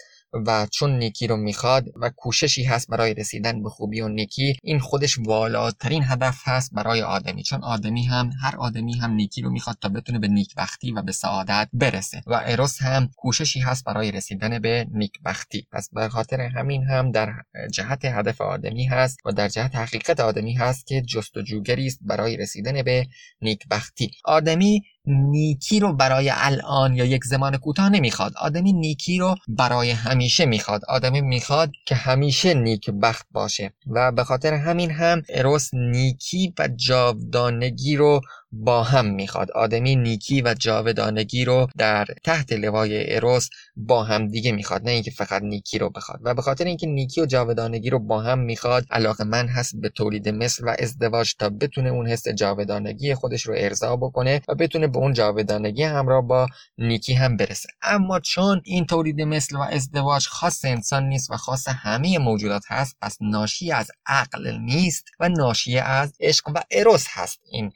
[0.46, 4.78] و چون نیکی رو می‌خواد و کوششی هست برای رسیدن به خوبی و نیکی این
[4.78, 7.42] خودش والاترین هدف هست برای آدمی.
[7.42, 11.12] چون آدمی هم هر آدمی هم نیکی رو می‌خواد تا بتونه به نیکبختی و به
[11.12, 12.22] سعادت برسه.
[12.26, 15.66] و اروس هم کوششی هست برای رسیدن به نیکبختی.
[15.72, 17.32] پس به خاطر همین هم در
[17.72, 22.82] جهت هدف آدمی هست و در جهت حقیقت آدمی هست که جستجوگری است برای رسیدن
[22.82, 23.06] به
[23.42, 24.10] نیکبختی.
[24.24, 28.32] آدمی نیکی رو برای الان یا یک زمان کوتاه نمی‌خواد.
[28.36, 30.84] آدمی نیکی رو برای همیشه می‌خواد.
[30.88, 33.72] آدمی می‌خواد که همیشه نیک بخت باشه.
[33.86, 38.20] و به خاطر همین هم اروس نیکی و جاودانگی رو
[38.52, 39.50] با هم می‌خواد.
[39.50, 44.82] آدمی نیکی و جاودانگی رو در تحت لوای اروس با هم دیگه می‌خواد.
[44.82, 46.20] نه اینکه فقط نیکی رو بخواد.
[46.22, 49.88] و به خاطر اینکه نیکی و جاودانگی رو با هم می‌خواد علاقه من هست به
[49.88, 54.86] تولید مثل و ازدواج تا بتونه اون حس جاودانگی خودش رو ارضا بکنه و بتونه
[54.86, 56.46] به اون جاودانگی همراه با
[56.78, 57.68] نیکی هم برسه.
[57.82, 62.96] اما چون این تولید مثل و ازدواج خاص انسان نیست و خاص همه موجودات هست
[63.02, 67.40] پس ناشی از عقل نیست و ناشی از عشق و اروس هست.
[67.52, 67.72] این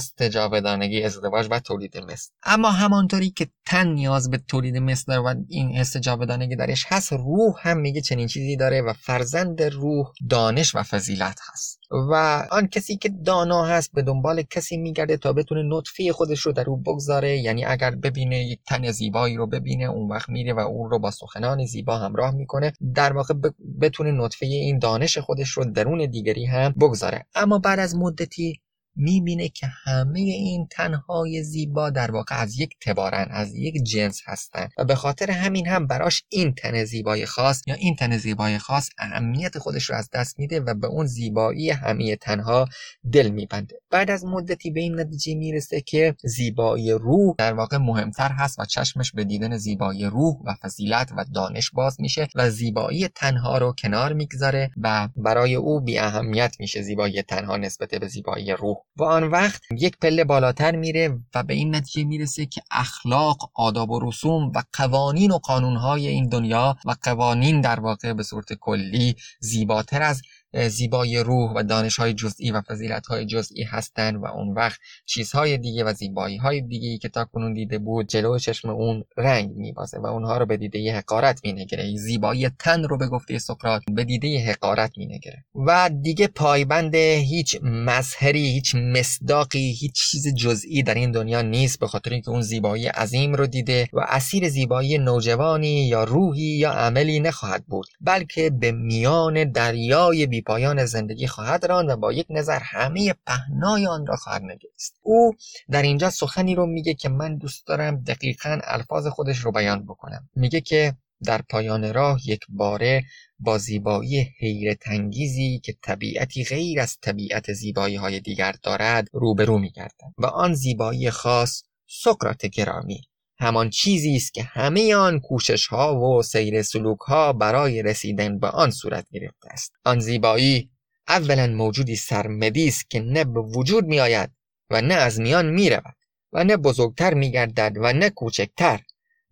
[0.00, 2.30] خواست جاودانگی ازدواج و تولید مثل.
[2.42, 7.54] اما همانطوری که تن نیاز به تولید مثل و این حس جاودانگی درش هست روح
[7.58, 11.80] هم میگه چنین چیزی داره و فرزند روح دانش و فضیلت هست.
[11.90, 16.52] و آن کسی که دانا هست به دنبال کسی میگرده تا بتونه نطفه خودش رو
[16.52, 17.38] در او بگذاره.
[17.38, 21.10] یعنی اگر ببینه یک تن زیبایی رو ببینه اون وقت میره و اون رو با
[21.10, 22.72] سخنان زیبا همراه می‌کنه.
[22.94, 23.34] در واقع
[23.80, 27.26] بتونه نطفه این دانش خودش رو درون دیگری هم بگذاره.
[27.34, 28.60] اما بعد از مدتی
[28.96, 34.68] می‌بینه که همه این تنهای زیبا در واقع از یک تبارن از یک جنس هستن.
[34.78, 38.88] و به خاطر همین هم براش این تن زیبای خاص یا این تن زیبای خاص
[38.98, 42.68] اهمیت خودش رو از دست میده و به اون زیبایی همه تنها
[43.12, 43.80] دل میبنده.
[43.90, 48.64] بعد از مدتی به این نتیجه می‌رسه که زیبایی روح در واقع مهمتر هست و
[48.64, 53.74] چشمش به دیدن زیبایی روح و فضیلت و دانش باز میشه و زیبایی تنها رو
[53.78, 56.82] کنار می‌گذاره و برای او بی اهمیت میشه.
[56.82, 58.76] زیبایی تنها نسبت به زیبایی روح.
[58.96, 63.90] و آن وقت یک پله بالاتر میره و به این نتیجه می‌رسه که اخلاق آداب
[63.90, 69.16] و رسوم و قوانین و قانونهای این دنیا و قوانین در واقع به صورت کلی
[69.40, 74.54] زیباتر از زیبای روح و دانش های جزئی و فضیلت های جزئی هستند و اون
[74.54, 79.04] وقت چیزهای دیگه و زیبایی های دیگه که تا کنون دیده بود جلو چشم اون
[79.16, 81.96] رنگ میبازه و اونها رو به دیده حقارت مینگره.
[81.96, 85.44] زیبایی تن رو به گفته سقراط به دیده حقارت مینگره.
[85.54, 91.86] و دیگه پایبند هیچ مظهری هیچ مصداقی هیچ چیز جزئی در این دنیا نیست به
[91.86, 97.20] خاطر اینکه اون زیبایی عظیم رو دیده و اسیر زیبایی نوجوانی یا روحی یا عملی
[97.20, 103.14] نخواهد بود بلکه به میان دریای پایان زندگی خواهد راند و با یک نظر همه
[103.26, 104.96] پهنای آن را خواهد نگریست.
[105.02, 105.32] او
[105.70, 110.28] در اینجا سخنی رو میگه که من دوست دارم دقیقا الفاظ خودش رو بیان بکنم.
[110.34, 113.02] میگه که در پایان راه یک باره
[113.38, 120.14] با زیبایی حیرت انگیزی که طبیعتی غیر از طبیعت زیبایی های دیگر دارد روبرو میگردم
[120.18, 123.09] و آن زیبایی خاص سقراط گرامی
[123.40, 128.46] همان چیزی است که همه آن کوشش ها و سیر سلوک ها برای رسیدن به
[128.46, 129.72] آن صورت گرفته است.
[129.84, 130.70] آن زیبایی
[131.08, 134.30] اولا موجودی سرمدی است که نه به وجود می آید
[134.70, 135.96] و نه از میان می رود
[136.32, 138.80] و نه بزرگتر می گردد و نه کوچکتر.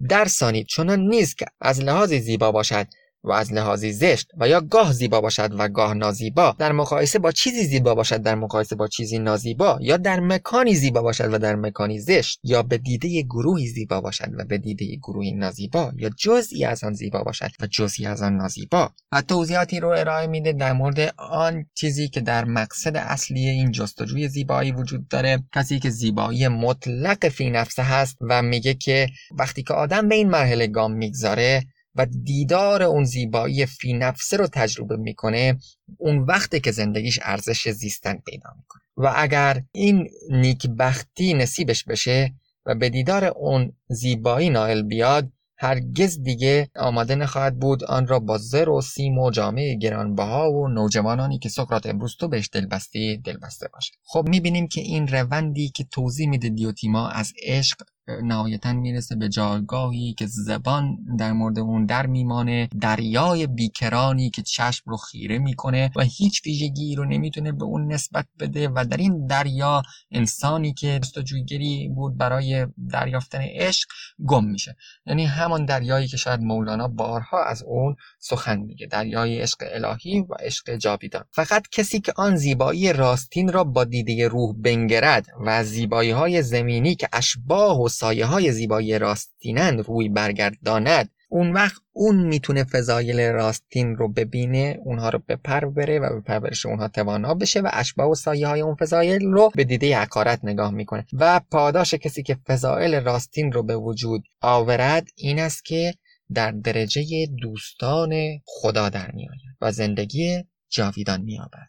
[0.09, 2.87] در ثانی چنان نیست که از لحاظ زیبا باشد
[3.25, 7.33] و از لحاظی زشت و یا گاه زیبا باشد و گاه نازیبا در مقایسه با
[7.33, 11.57] چیزی زیبا باشد در مقایسه با چیزی نازیبا یا در مکانی زیبا باشد و در
[11.57, 16.65] مکانی زشت یا به دیده گروهی زیبا باشد و به دیده گروهی نازیبا یا جزئی
[16.65, 18.91] از آن زیبا باشد و جزئی از آن نازیبا.
[19.13, 24.29] و توضیحاتی رو ارائه میده در مورد آن چیزی که در مقصد اصلی این جستجوی
[24.29, 25.43] زیبایی وجود داره.
[25.55, 30.31] کسی که زیبایی مطلق فی نفسه هست و میگه که وقتی که آدم به این
[30.31, 31.63] مرحله گام می‌گذاره
[31.95, 35.59] و دیدار اون زیبایی فی نفسه رو تجربه می‌کنه
[35.99, 38.83] اون وقته که زندگیش ارزش زیستن پیدا می‌کنه.
[38.97, 42.35] و اگر این نیکبختی نصیبش بشه
[42.67, 48.39] و به دیدار اون زیبایی نائل بیاد هرگز دیگه آماده نخواهد بود آن را با
[48.39, 53.69] زر و سیم و جامعه گرانبها و نوجوانانی که سقراط امروز تو بهش دلبستی دلبسته
[53.73, 53.93] باشه.
[54.05, 57.77] خب می‌بینیم که این روندی که توضیح میده دیوتیما از عشق
[58.23, 64.91] نهایتا می‌رسه به جایگاهی که زبان در مورد اون در میمانه دریای بیکرانی که چشم
[64.91, 69.27] رو خیره می‌کنه و هیچ ویژگی رو نمی‌تونه به اون نسبت بده و در این
[69.27, 73.89] دریا انسانی که جستجوگری بود برای دریافتن عشق
[74.27, 74.77] گم میشه.
[75.07, 80.35] یعنی همان دریایی که شاید مولانا بارها از اون سخن میگه دریای عشق الهی و
[80.35, 81.25] عشق جاویدان.
[81.31, 86.95] فقط کسی که آن زیبایی راستین را با دیده روح بنگرد و زیبایی های زمینی
[86.95, 93.97] که اشباه و سایه های زیبایی راستینند روی برگرداند اون وقت اون می‌تونه فضایل راستین
[93.97, 98.15] رو ببینه اونها رو بپر بره و به پرورش اونها توانا بشه و اشباه و
[98.15, 101.07] سایه های اون فضایل رو به دیده حقارت نگاه می‌کنه.
[101.13, 105.95] و پاداش کسی که فضایل راستین رو به وجود آورد این است که
[106.35, 108.15] در درجه دوستان
[108.45, 111.69] خدا در میآید و زندگی جاویدان مییابد.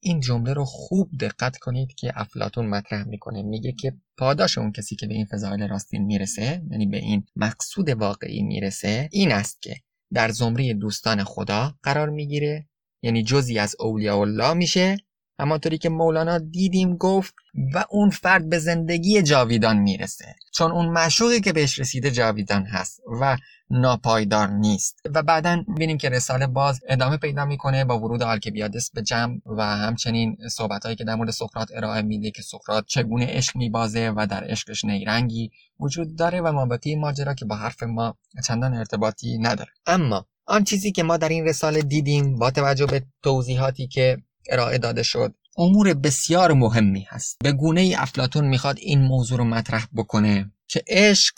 [0.00, 3.42] این جمله رو خوب دقت کنید که افلاتون مطرح می‌کنه.
[3.42, 7.88] میگه که پاداش اون کسی که به این فضایل راستین می‌رسه یعنی به این مقصود
[7.88, 9.76] واقعی می‌رسه این است که
[10.12, 12.68] در زمره دوستان خدا قرار می‌گیره
[13.02, 14.96] یعنی جزی از اولیاء الله میشه.
[15.40, 17.34] همانطوری که مولانا دیدیم گفت
[17.74, 20.34] و اون فرد به زندگی جاویدان می‌رسه.
[20.54, 23.36] چون اون مشوقی که بهش رسیده جاویدان هست و
[23.70, 25.00] ناپایدار نیست.
[25.14, 29.62] و بعدا ببینیم که رساله باز ادامه پیدا می‌کنه با ورود آلکبیادس به جمع و
[29.62, 34.26] همچنین صحبت هایی که در مورد سقراط ارائه میده که سقراط چگونه عشق میبازه و
[34.26, 35.50] در عشقش نیرنگی
[35.80, 39.70] وجود داره و مابقی ماجرا که با حرف ما چندان ارتباطی نداره.
[39.86, 44.18] اما آن چیزی که ما در این رساله دیدیم با توجه به توضیحاتی که
[44.50, 47.36] ارائه داده شد امور بسیار مهمی هست.
[47.42, 51.34] به گونه ای افلاتون می‌خواد این موضوع رو مطرح بکنه که عشق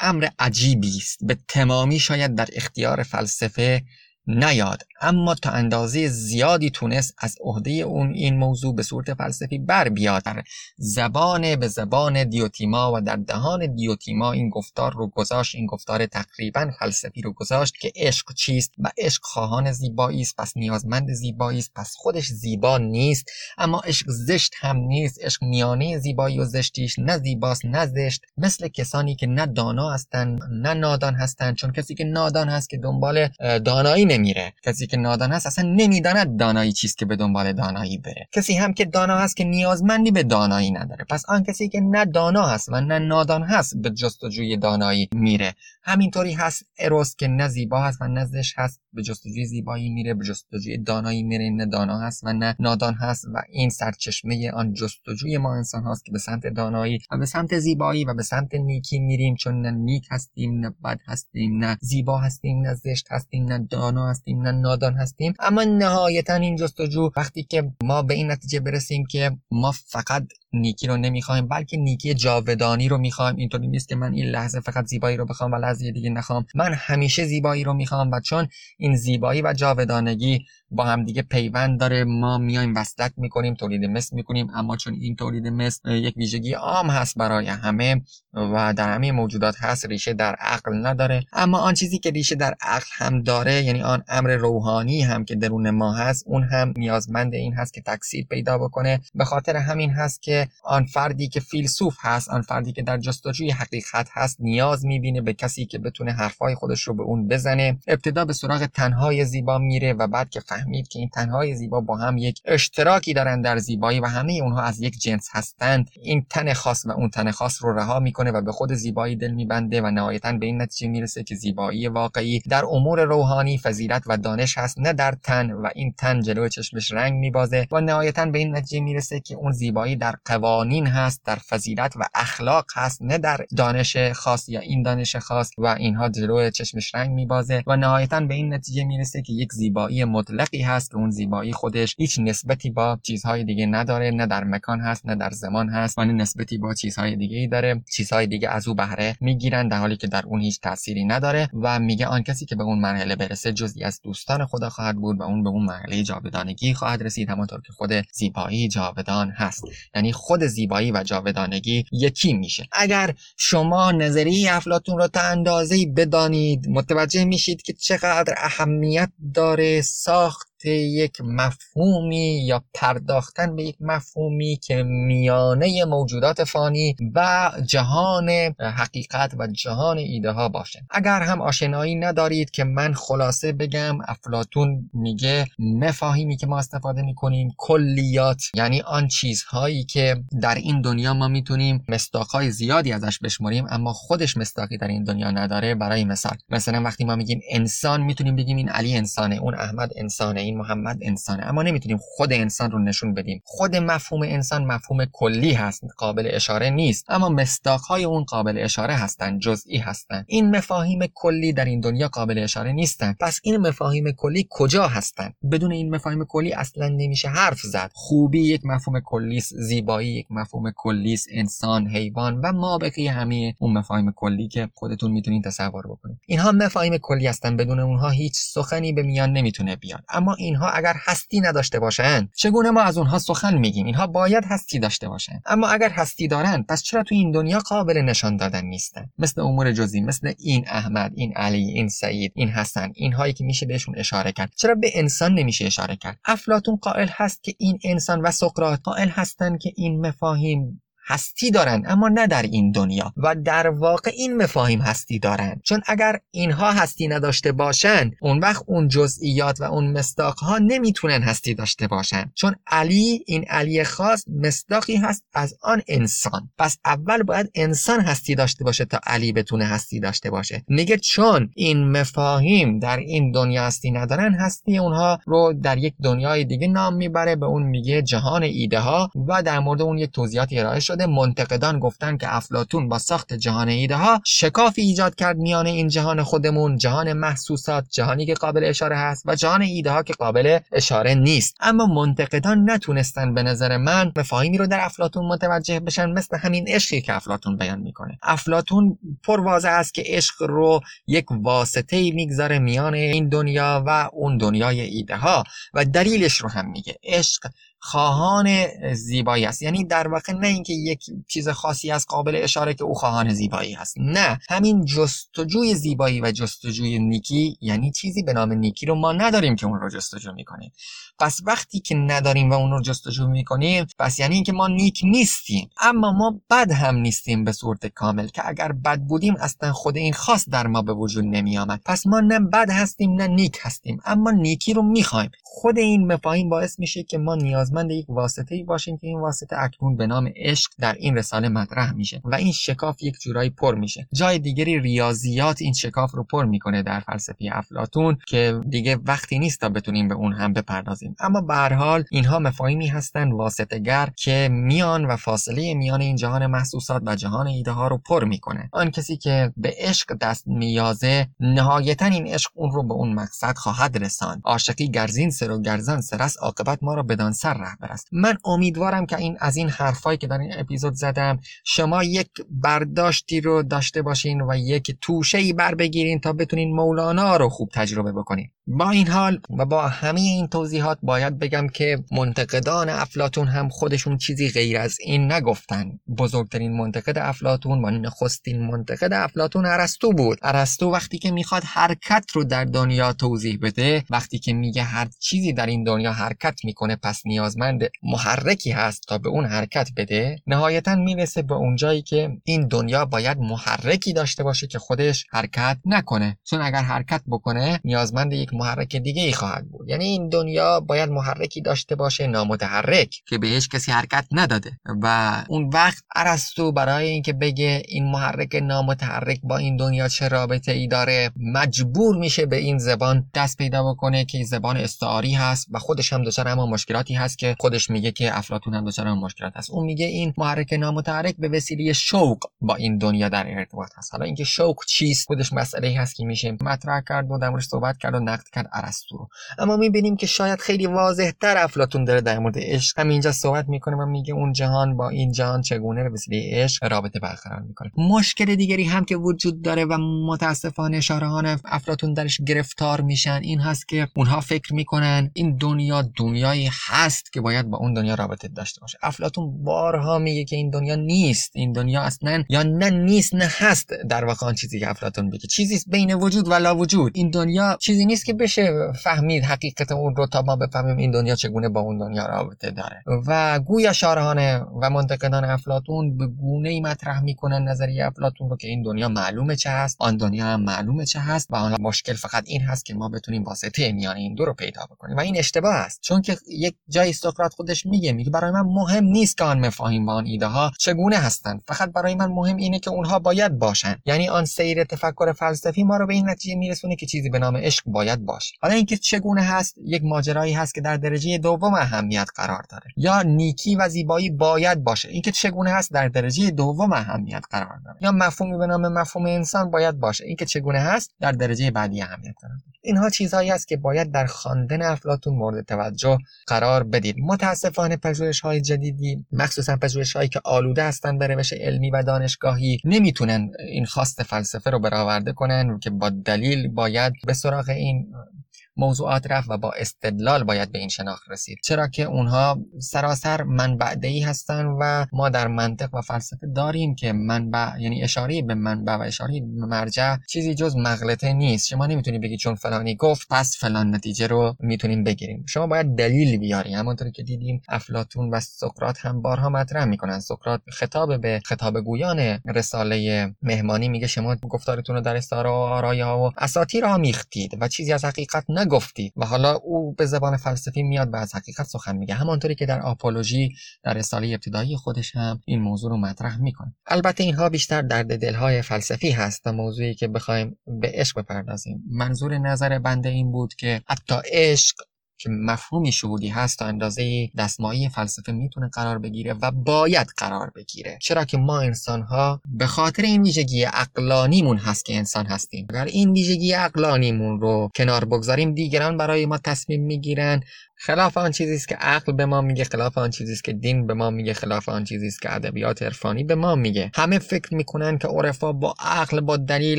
[0.00, 1.18] امر عجیبی است.
[1.22, 3.82] به تمامی شاید در اختیار فلسفه
[4.28, 4.82] نیاد.
[5.00, 10.22] اما تا اندازه زیادی تونست از عهده اون این موضوع به صورت فلسفی بر بیاد.
[10.22, 10.42] در
[10.76, 16.70] زبان به زبان دیوتیما و در دهان دیوتیما این گفتار رو گذاشت این گفتار تقریبا
[16.78, 21.72] فلسفی رو گذاشت که عشق چیست و عشق خواهان زیبایی است پس نیازمند زیبایی است
[21.74, 23.30] پس خودش زیبا نیست.
[23.58, 28.22] اما عشق زشت هم نیست عشق میانه زیبایی و زشتیش نه زیباست نه زشت.
[28.36, 32.78] مثل کسانی که نه دانا هستن نه نادان هستن چون کسی که نادان هست که
[32.78, 33.28] دنبال
[33.64, 34.52] دانایی نمیره.
[34.62, 38.28] کسی که نادان هست اصلا نمی‌داند دانایی چیست که به دنبال دانایی بره.
[38.32, 41.04] کسی هم که دانا هست که نیازمندی به دانایی نداره.
[41.08, 45.54] پس آن کسی که نه دانا هست و نه نادان هست به جستجوی دانایی میره.
[45.86, 50.24] همینطوری هست اروس که نه زیبا هست و نه هست به جستجوی زیبایی میره به
[50.24, 55.38] جستجوی دانایی میره نه دانا هست و نه نادان هست و این سرچشمه آن جستجوی
[55.38, 58.98] ما انسان هست که به سمت دانایی و به سمت زیبایی و به سمت نیکی
[58.98, 63.58] میریم چون نه نیک هستیم نه بد هستیم نه زیبا هستیم نه زشت هستیم نه
[63.58, 65.34] دانا هستیم نه نادان هستیم.
[65.38, 70.26] اما نهایتا این جستجو وقتی که ما به این نتیجه برسیم که ما فقط
[70.60, 73.36] نیکی رو نمی‌خوایم بلکه نیکی جاودانی رو می‌خوایم.
[73.36, 76.46] اینطوری نیست که من این لحظه فقط زیبایی رو بخوام و لحظه دیگه نخوام.
[76.54, 78.48] من همیشه زیبایی رو می‌خوام و چون
[78.78, 82.04] این زیبایی و جاودانگی با هم دیگه پیوند داره.
[82.04, 84.50] ما میایم وصلت می‌کنیم تولید مثل می‌کنیم.
[84.54, 88.02] اما چون این تولید مثل یک ویژگی عام هست برای همه
[88.34, 91.24] و در همه موجودات هست ریشه در عقل نداره.
[91.32, 95.34] اما آن چیزی که ریشه در عقل هم داره یعنی آن امر روحانی هم که
[95.34, 99.00] درون ما هست اون هم نیازمند این هست که تکثیر پیدا بکنه.
[99.14, 103.50] به خاطر همین هست که آن فردی که فیلسوف هست آن فردی که در جستجوی
[103.50, 107.78] حقیقت هست نیاز می‌بینه به کسی که بتونه حرفای خودش رو به اون بزنه.
[107.88, 111.96] ابتدا به سراغ تنهای زیبا میره و بعد که فهمید که این تنهای زیبا با
[111.96, 115.90] هم یک اشتراکی دارن در زیبایی و همه اونها از یک جنس هستند.
[116.02, 119.30] این تن خاص و اون تن خاص رو رها می‌کنه و به خود زیبایی دل
[119.30, 124.16] میبنده و نهایتا به این نتیجه می‌رسه که زیبایی واقعی در امور روحانی فضیلت و
[124.16, 125.52] دانش هست نه در تن.
[125.52, 129.52] و این تن جلو چشمش رنگ میبازه و نهایتا به این نتیجه می‌رسه که اون
[129.52, 134.82] زیبایی در قوانین هست در فضیلت و اخلاق هست نه در دانش خاص یا این
[134.82, 135.50] دانش خاص.
[135.58, 140.04] و اینها جلو چشمش رنگ میبازه و نهایتا به این نتیجه می‌رسه که یک زیبایی
[140.46, 144.80] مطلقی هست که اون زیبایی خودش هیچ نسبتی با چیزهای دیگه نداره نه در مکان
[144.80, 147.82] هست نه در زمان هست و نسبتی با چیزهای دیگه ای داره.
[147.92, 151.78] چیزهای دیگه از او بهره می‌گیرن در حالی که در اون هیچ تأثیری نداره و
[151.78, 155.22] میگه آن کسی که به اون مرحله برسه جزئی از دوستان خدا خواهد بود و
[155.22, 159.64] اون به اون مرحله جاودانگی خواهد رسید همانطور که خود زیبایی جاودان هست.
[159.94, 162.68] یعنی خود زیبایی و جاودانگی یکی میشه.
[162.72, 170.35] اگر شما نظریه افلاتون رو تا اندازه‌ای بدانید متوجه میشید که چقدر اهمیت داره ساخت
[170.70, 178.28] یک مفهومی یا پرداختن به یک مفهومی که میانه موجودات فانی و جهان
[178.60, 184.90] حقیقت و جهان ایده ها باشه اگر هم آشنایی ندارید که من خلاصه بگم افلاتون
[184.94, 191.28] میگه مفاهیمی که ما استفاده می‌کنیم کلیات یعنی آن چیزهایی که در این دنیا ما
[191.28, 196.36] می‌تونیم مستاقهای زیادی ازش بشمریم اما خودش مستاقی در این دنیا نداره برای مثال.
[196.50, 200.98] مثلا وقتی ما میگیم انسان می‌تونیم بگیم این علی انسانه اون احمد انسانه این محمد
[201.02, 201.46] انسانه.
[201.46, 203.42] اما نمی‌تونیم خود انسان رو نشون بدیم.
[203.44, 207.04] خود مفهوم انسان مفهوم کلی هست قابل اشاره نیست.
[207.08, 212.38] اما مصداقهای اون قابل اشاره هستند جزئی هستند این مفاهیم کلی در این دنیا قابل
[212.38, 217.60] اشاره نیستند پس این مفاهیم کلی کجا هستند بدون این مفاهیم کلی اصلا نمیشه حرف
[217.60, 217.90] زد.
[217.94, 223.72] خوبی یک مفهوم کلی زیبایی یک مفهوم کلی انسان حیوان و ما بقیه همه اون
[223.72, 226.18] مفاهیم کلی که خودتون می‌تونید تصور بکنید.
[226.26, 230.04] اینها مفاهیم کلی هستن بدون اونها هیچ سخنی به میان نمی‌تونه بیاد.
[230.08, 234.78] اما اینها اگر هستی نداشته باشند چگونه ما از اونها سخن میگیم؟ اینها باید هستی
[234.78, 239.10] داشته باشند اما اگر هستی دارند پس چرا تو این دنیا قابل نشان دادن نیستن؟
[239.18, 243.66] مثل امور جزئی مثل این احمد این علی این سعید این حسن اینهایی که میشه
[243.66, 244.52] بهشون اشاره کرد.
[244.56, 249.08] چرا به انسان نمیشه اشاره کرد؟ افلاتون قائل هست که این انسان و سقراط قائل
[249.08, 253.12] هستند که این مفاهیم هستی دارند اما نه در این دنیا.
[253.16, 258.62] و در واقع این مفاهیم هستی دارند چون اگر اینها هستی نداشته باشند اون وقت
[258.66, 264.24] اون جزئیات و اون مصداق ها نمی‌تونن هستی داشته باشند چون علی این علی خاص
[264.28, 266.50] مصداقی هست از آن انسان.
[266.58, 270.64] پس اول باید انسان هستی داشته باشه تا علی بتونه هستی داشته باشه.
[270.68, 276.44] میگه چون این مفاهیم در این دنیا هستی ندارن هستی اونها رو در یک دنیای
[276.44, 280.58] دیگه نام می‌بره به اون میگه جهان ایده ها و در مورد اون یک توضیحاتی
[280.58, 285.66] ارائه شده منتقدان گفتن که افلاتون با ساخت جهان ایده ها شکافی ایجاد کرد میان
[285.66, 290.12] این جهان خودمون جهان محسوسات جهانی که قابل اشاره هست و جهان ایده ها که
[290.12, 291.56] قابل اشاره نیست.
[291.60, 297.00] اما منتقدان نتونستن به نظر من مفاهیمی رو در افلاتون متوجه بشن مثل همین عشقی
[297.00, 298.18] که افلاتون بیان می‌کنه.
[298.22, 304.38] افلاتون پر واضح است که عشق رو یک واسطه می‌گذاره میان این دنیا و اون
[304.38, 305.44] دنیای ایده ها
[305.74, 306.94] و دلیلش رو هم میگه.
[307.04, 309.62] عشق خواهان زیبایی است.
[309.62, 313.72] یعنی در واقع نه اینکه یک چیز خاصی از قابل اشاره که او خواهان زیبایی
[313.72, 319.12] هست نه همین جستجوی زیبایی و جستجوی نیکی یعنی چیزی به نام نیکی رو ما
[319.12, 320.72] نداریم که اون رو جستجو می‌کنیم.
[321.18, 325.70] پس وقتی که نداریم و اون رو جستجو می‌کنیم پس یعنی اینکه ما نیک نیستیم.
[325.80, 330.12] اما ما بد هم نیستیم به صورت کامل که اگر بد بودیم اصلا خود این
[330.12, 334.00] خاص در ما به وجود نمی آمد پس ما نه بد هستیم نه نیک هستیم.
[334.04, 335.30] اما نیکی رو می‌خوایم.
[335.42, 337.34] خود این مفاهیم باعث میشه که ما
[337.66, 341.48] نیازمند یک واسطه ای باشیم که این واسطه اکنون به نام عشق در این رساله
[341.48, 344.08] مطرح میشه و این شکاف یک جورایی پر میشه.
[344.12, 349.60] جای دیگری ریاضیات این شکاف رو پر می‌کنه در فلسفه افلاطون که دیگه وقتی نیست
[349.60, 351.16] تا بتونیم به اون هم بپردازیم.
[351.20, 356.16] اما به هر حال اینها مفاهیمی هستند واسطه گر که میان و فاصله میان این
[356.16, 358.68] جهان محسوسات و جهان ایده ها رو پر می‌کنه.
[358.72, 363.56] آن کسی که به عشق دست میازه نهایتا این عشق اون رو به اون مقصد
[363.56, 364.40] خواهد رساند.
[364.44, 368.08] عاشقی گرزین سر و گرزان سرست عاقبت ما را بدان سر رهبر است.
[368.12, 373.40] من امیدوارم که این از این حرفایی که در این اپیزود زدم شما یک برداشتی
[373.40, 378.12] رو داشته باشین و یک توشه ای بر بگیرین تا بتونین مولانا رو خوب تجربه
[378.12, 378.50] بکنین.
[378.68, 384.18] با این حال و با همه این توضیحات باید بگم که منتقدان افلاتون هم خودشون
[384.18, 386.00] چیزی غیر از این نگفتن.
[386.18, 390.38] بزرگترین منتقد افلاتون و نخستین منتقد افلاتون ارسطو بود.
[390.42, 395.52] ارسطو وقتی که می‌خواد حرکت رو در دنیا توضیح بده وقتی که میگه هر چیزی
[395.52, 400.94] در این دنیا حرکت می‌کنه پس نیازمند محرکی هست تا به اون حرکت بده نهایتا
[400.94, 406.38] می‌رسه به اونجایی که این دنیا باید محرکی داشته باشه که خودش حرکت نکنه.
[406.44, 409.88] چون اگر حرکت بکنه نیازمند یک محرک دیگه ای خواهد بود.
[409.88, 413.22] یعنی این دنیا باید محرکی داشته باشه نامتحرک.
[413.28, 414.78] که بهش کسی حرکت نداده.
[415.02, 420.72] و اون وقت ارسطو برای اینکه بگه این محرک نامتحرک با این دنیا چه رابطه
[420.72, 425.78] ای داره مجبور میشه به این زبان دست پیدا بکنه که زبان استعاری هست و
[425.78, 429.70] خودش هم دچار اما مشکلاتی هست که خودش میگه که افلاطون هم دچار مشکلات هست.
[429.70, 434.12] اون میگه این محرک نامتحرک به وسیله شوق با این دنیا در ارتباط هست.
[434.12, 438.14] حالا اینکه شوق چیست؟ خودش مسئله هست که میشه مطرح کرد و در صحبت کرد
[438.14, 439.28] و نقد کرد ارسطو رو.
[439.58, 443.96] اما می‌بینیم که شاید خیلی واضح تر افلاطون داره در مورد عشق همینجا صحبت می‌کنه
[443.96, 447.90] و میگه اون جهان با این جهان چگونه به وسیله عشق رابطه برقرار می‌کنه.
[447.96, 453.88] مشکل دیگری هم که وجود داره و متاسفانه شارحان افلاطون درش گرفتار میشن این هست
[453.88, 458.80] که اونها فکر می‌کنن این دنیا دنیایی هست که باید با اون دنیا رابطه داشته
[458.80, 458.98] باشه.
[459.02, 463.92] افلاطون بارها میگه که این دنیا نیست این دنیا اصلا یا نه نیست نه هست.
[464.08, 465.48] در واقع آن چیزی که افلاطون میگه.
[465.48, 470.16] چیزی بین وجود و لا وجود این دنیا چیزی نیست که بشه فهمید حقیقت اون
[470.16, 473.02] رو تا ما بفهمیم این دنیا چگونه با اون دنیا رابطه داره.
[473.26, 474.38] و گویا شارحان
[474.82, 479.56] و منتقدان افلاطون به گونه ای مطرح می‌کنن نظریه افلاطون رو که این دنیا معلومه
[479.56, 482.94] چه هست آن دنیا هم معلومه چه هست و آن مشکل فقط این هست که
[482.94, 485.16] ما بتونیم واسطه میان این دو رو پیدا بکنیم.
[485.16, 489.04] و این اشتباه است چون که یک جای سقراط خودش میگه میگه برای من مهم
[489.04, 492.78] نیست که آن مفاهیم و آن ایده ها چگونه هستند فقط برای من مهم اینه
[492.78, 493.96] که اونها باید باشن.
[494.06, 497.56] یعنی آن سیر تفکر فلسفی ما رو به این نتیجه میرسونه که چیزی به نام
[497.56, 498.54] عشق باید باشه.
[498.60, 502.84] حالا اینکه چگونه هست یک ماجرایی هست که در درجه دوم اهمیت قرار داره.
[502.96, 505.08] یا نیکی و زیبایی باید باشه.
[505.08, 507.98] اینکه چگونه هست در درجه دوم اهمیت قرار داره.
[508.00, 510.24] یا مفهومی به نام مفهوم انسان باید باشه.
[510.24, 512.76] اینکه چگونه هست در درجه بعدی اهمیت قرار داره.
[512.82, 517.16] اینها چیزهایی است که باید در خواندن افلاطون مورد توجه قرار بدید.
[517.18, 522.78] متاسفانه پژوهش های جدیدی مخصوصا پژوهش هایی که آلوده هستند به روش علمی و دانشگاهی
[522.84, 528.44] نمی‌تونن این خواست فلسفه رو برآورده کنن که با دلیل باید به سراغ این um,
[528.76, 531.58] موضوعات رفت و با استدلال باید به این شناخت رسید.
[531.64, 537.12] چرا که اونها سراسر منبع ای هستن و ما در منطق و فلسفه داریم که
[537.12, 541.66] منبع یعنی اشاره به منبع و اشاره به مرجع چیزی جز مغلطه نیست.
[541.66, 545.44] شما نمی‌تونی بگی چون فلانی گفت پس فلان نتیجه رو می‌تونیم بگیریم.
[545.48, 550.20] شما باید دلیل بیاری همونطور که دیدیم افلاتون و سقراط هم بارها مطرح می‌کنن.
[550.20, 556.04] سقراط خطاب به خطاب گویان رساله مهمانی میگه شما گفتارتون رو در استاره و آرایه
[556.04, 560.82] ها و اساطیر آمیختید و چیزی از حقیقت گفتی و حالا او به زبان فلسفی
[560.82, 562.14] میاد و از حقیقت سخن میگه.
[562.14, 566.74] همانطوری که در آپولوژی در رساله ابتدایی خودش هم این موضوع رو مطرح می‌کنه.
[566.86, 571.84] البته اینها بیشتر درد دلهای فلسفی هست و موضوعی که بخوایم به عشق بپردازیم.
[571.90, 574.76] منظور نظر بنده این بود که حتی عشق
[575.18, 580.98] که مفهومی شهودی هست تا اندازه دستمایی فلسفه می‌تونه قرار بگیره و باید قرار بگیره.
[581.02, 585.66] چرا که ما انسان ها به خاطر این ویژگی عقلانیمون هست که انسان هستیم.
[585.70, 590.40] اگر این ویژگی عقلانیمون رو کنار بگذاریم دیگران برای ما تصمیم می‌گیرن
[590.78, 593.86] خلاف آن چیزی است که عقل به ما میگه خلاف آن چیزی است که دین
[593.86, 596.90] به ما میگه خلاف آن چیزی است که ادبیات عرفانی به ما میگه.
[596.94, 599.78] همه فکر می‌کنن که عرفا با عقل با دلیل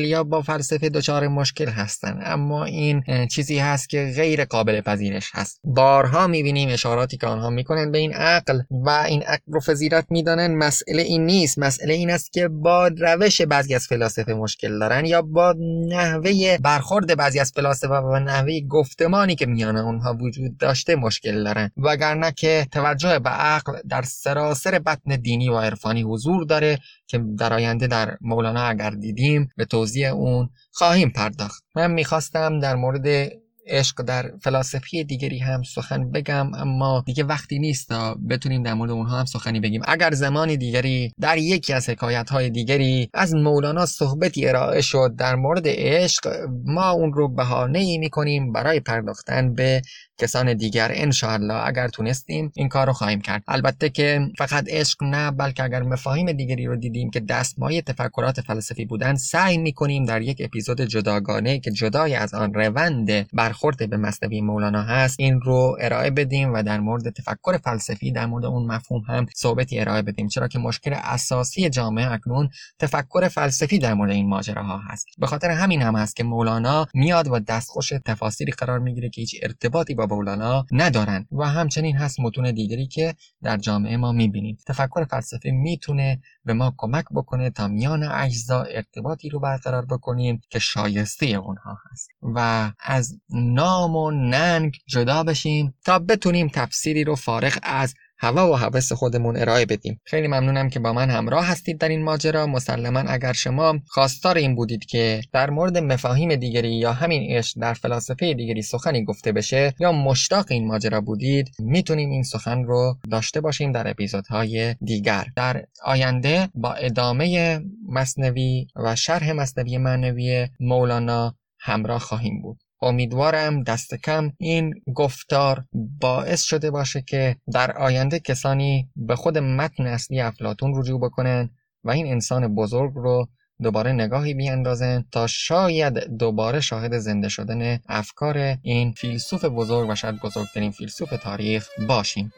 [0.00, 2.20] یا با فلسفه دچار مشکل هستن.
[2.22, 5.60] اما این چیزی هست که غیر قابل پذیرش هست.
[5.64, 10.54] بارها می‌بینیم اشاراتی که آنها می‌کنن به این عقل و این عقل رو فضیلت می‌دانن.
[10.54, 11.58] مسئله این نیست.
[11.58, 15.54] مسئله این است که با روش بعضی از فلاسفه مشکل دارن یا با
[15.88, 21.70] نحوه برخورد بعضی از فلاسفه و نحوه گفتمانی که میان اونها وجود داشت مشکل دارن.
[21.76, 27.52] وگرنه که توجه به عقل در سراسر بطن دینی و عرفانی حضور داره که در
[27.52, 31.64] آینده در مولانا اگر دیدیم به توضیح اون خواهیم پرداخت.
[31.76, 33.32] من می‌خواستم در مورد
[33.68, 38.90] عشق در فلاسفی دیگری هم سخن بگم اما دیگه وقتی نیست تا بتونیم در مورد
[38.90, 39.82] اونها هم سخنی بگیم.
[39.84, 45.34] اگر زمانی دیگری در یکی از حکایت های دیگری از مولانا صحبتی ارائه شد در
[45.34, 49.82] مورد عشق ما اون رو بهانه ای می‌کنیم برای پرداختن به
[50.18, 53.42] کسان دیگر انشاءالله اگر تونستیم این کار رو خواهیم کرد.
[53.48, 58.84] البته که فقط عشق نه بلکه اگر مفاهیم دیگری رو دیدیم که دستمایه تفکرات فلسفی
[58.84, 64.40] بودن سعی می‌کنیم در یک اپیزود جداگانه که جدای از آن روند برخورد به مصنوی
[64.40, 69.02] مولانا هست این رو ارائه بدیم و در مورد تفکر فلسفی در مورد اون مفهوم
[69.08, 70.28] هم صحبتی ارائه بدیم.
[70.28, 72.48] چرا که مشکل اساسی جامعه اکنون
[72.78, 75.06] تفکر فلسفی در مورد این ماجراها هست.
[75.18, 79.36] به خاطر همین هم هست که مولانا میاد و دستخوش تفاسیری قرار می‌گیره که هیچ
[79.42, 81.26] ارتباطی با مولانا ندارن.
[81.32, 84.58] و همچنین هست متون دیگری که در جامعه ما می‌بینیم.
[84.66, 90.58] تفکر فلسفی می‌تونه به ما کمک بکنه تا میان اجزا ارتباطی رو برقرار بکنیم که
[90.58, 92.08] شایسته اونها هست.
[92.22, 98.54] و از نام و ننگ جدا بشیم تا بتونیم تفسیری رو فارغ از هوا و
[98.54, 100.00] هوس خودمون ارائه بدیم.
[100.04, 102.46] خیلی ممنونم که با من همراه هستید در این ماجرا.
[102.46, 107.74] مسلما اگر شما خواستار این بودید که در مورد مفاهیم دیگری یا همین عشق در
[107.74, 113.40] فلاسفه دیگری سخنی گفته بشه یا مشتاق این ماجرا بودید می‌تونیم این سخن رو داشته
[113.40, 115.26] باشیم در اپیزودهای دیگر.
[115.36, 122.58] در آینده با ادامه مصنوی و شرح مصنوی معنوی مولانا همراه خواهیم بود.
[122.82, 125.64] امیدوارم دست کم این گفتار
[126.00, 131.50] باعث شده باشه که در آینده کسانی به خود متن اصلی افلاتون رجوع بکنن
[131.84, 133.28] و این انسان بزرگ رو
[133.62, 140.20] دوباره نگاهی بیاندازن تا شاید دوباره شاهد زنده شدن افکار این فیلسوف بزرگ و شاید
[140.20, 142.32] بزرگترین فیلسوف تاریخ باشیم.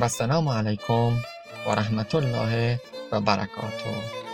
[0.00, 1.12] و سلام علیکم
[1.66, 2.80] و رحمت الله
[3.12, 4.29] و برکاته.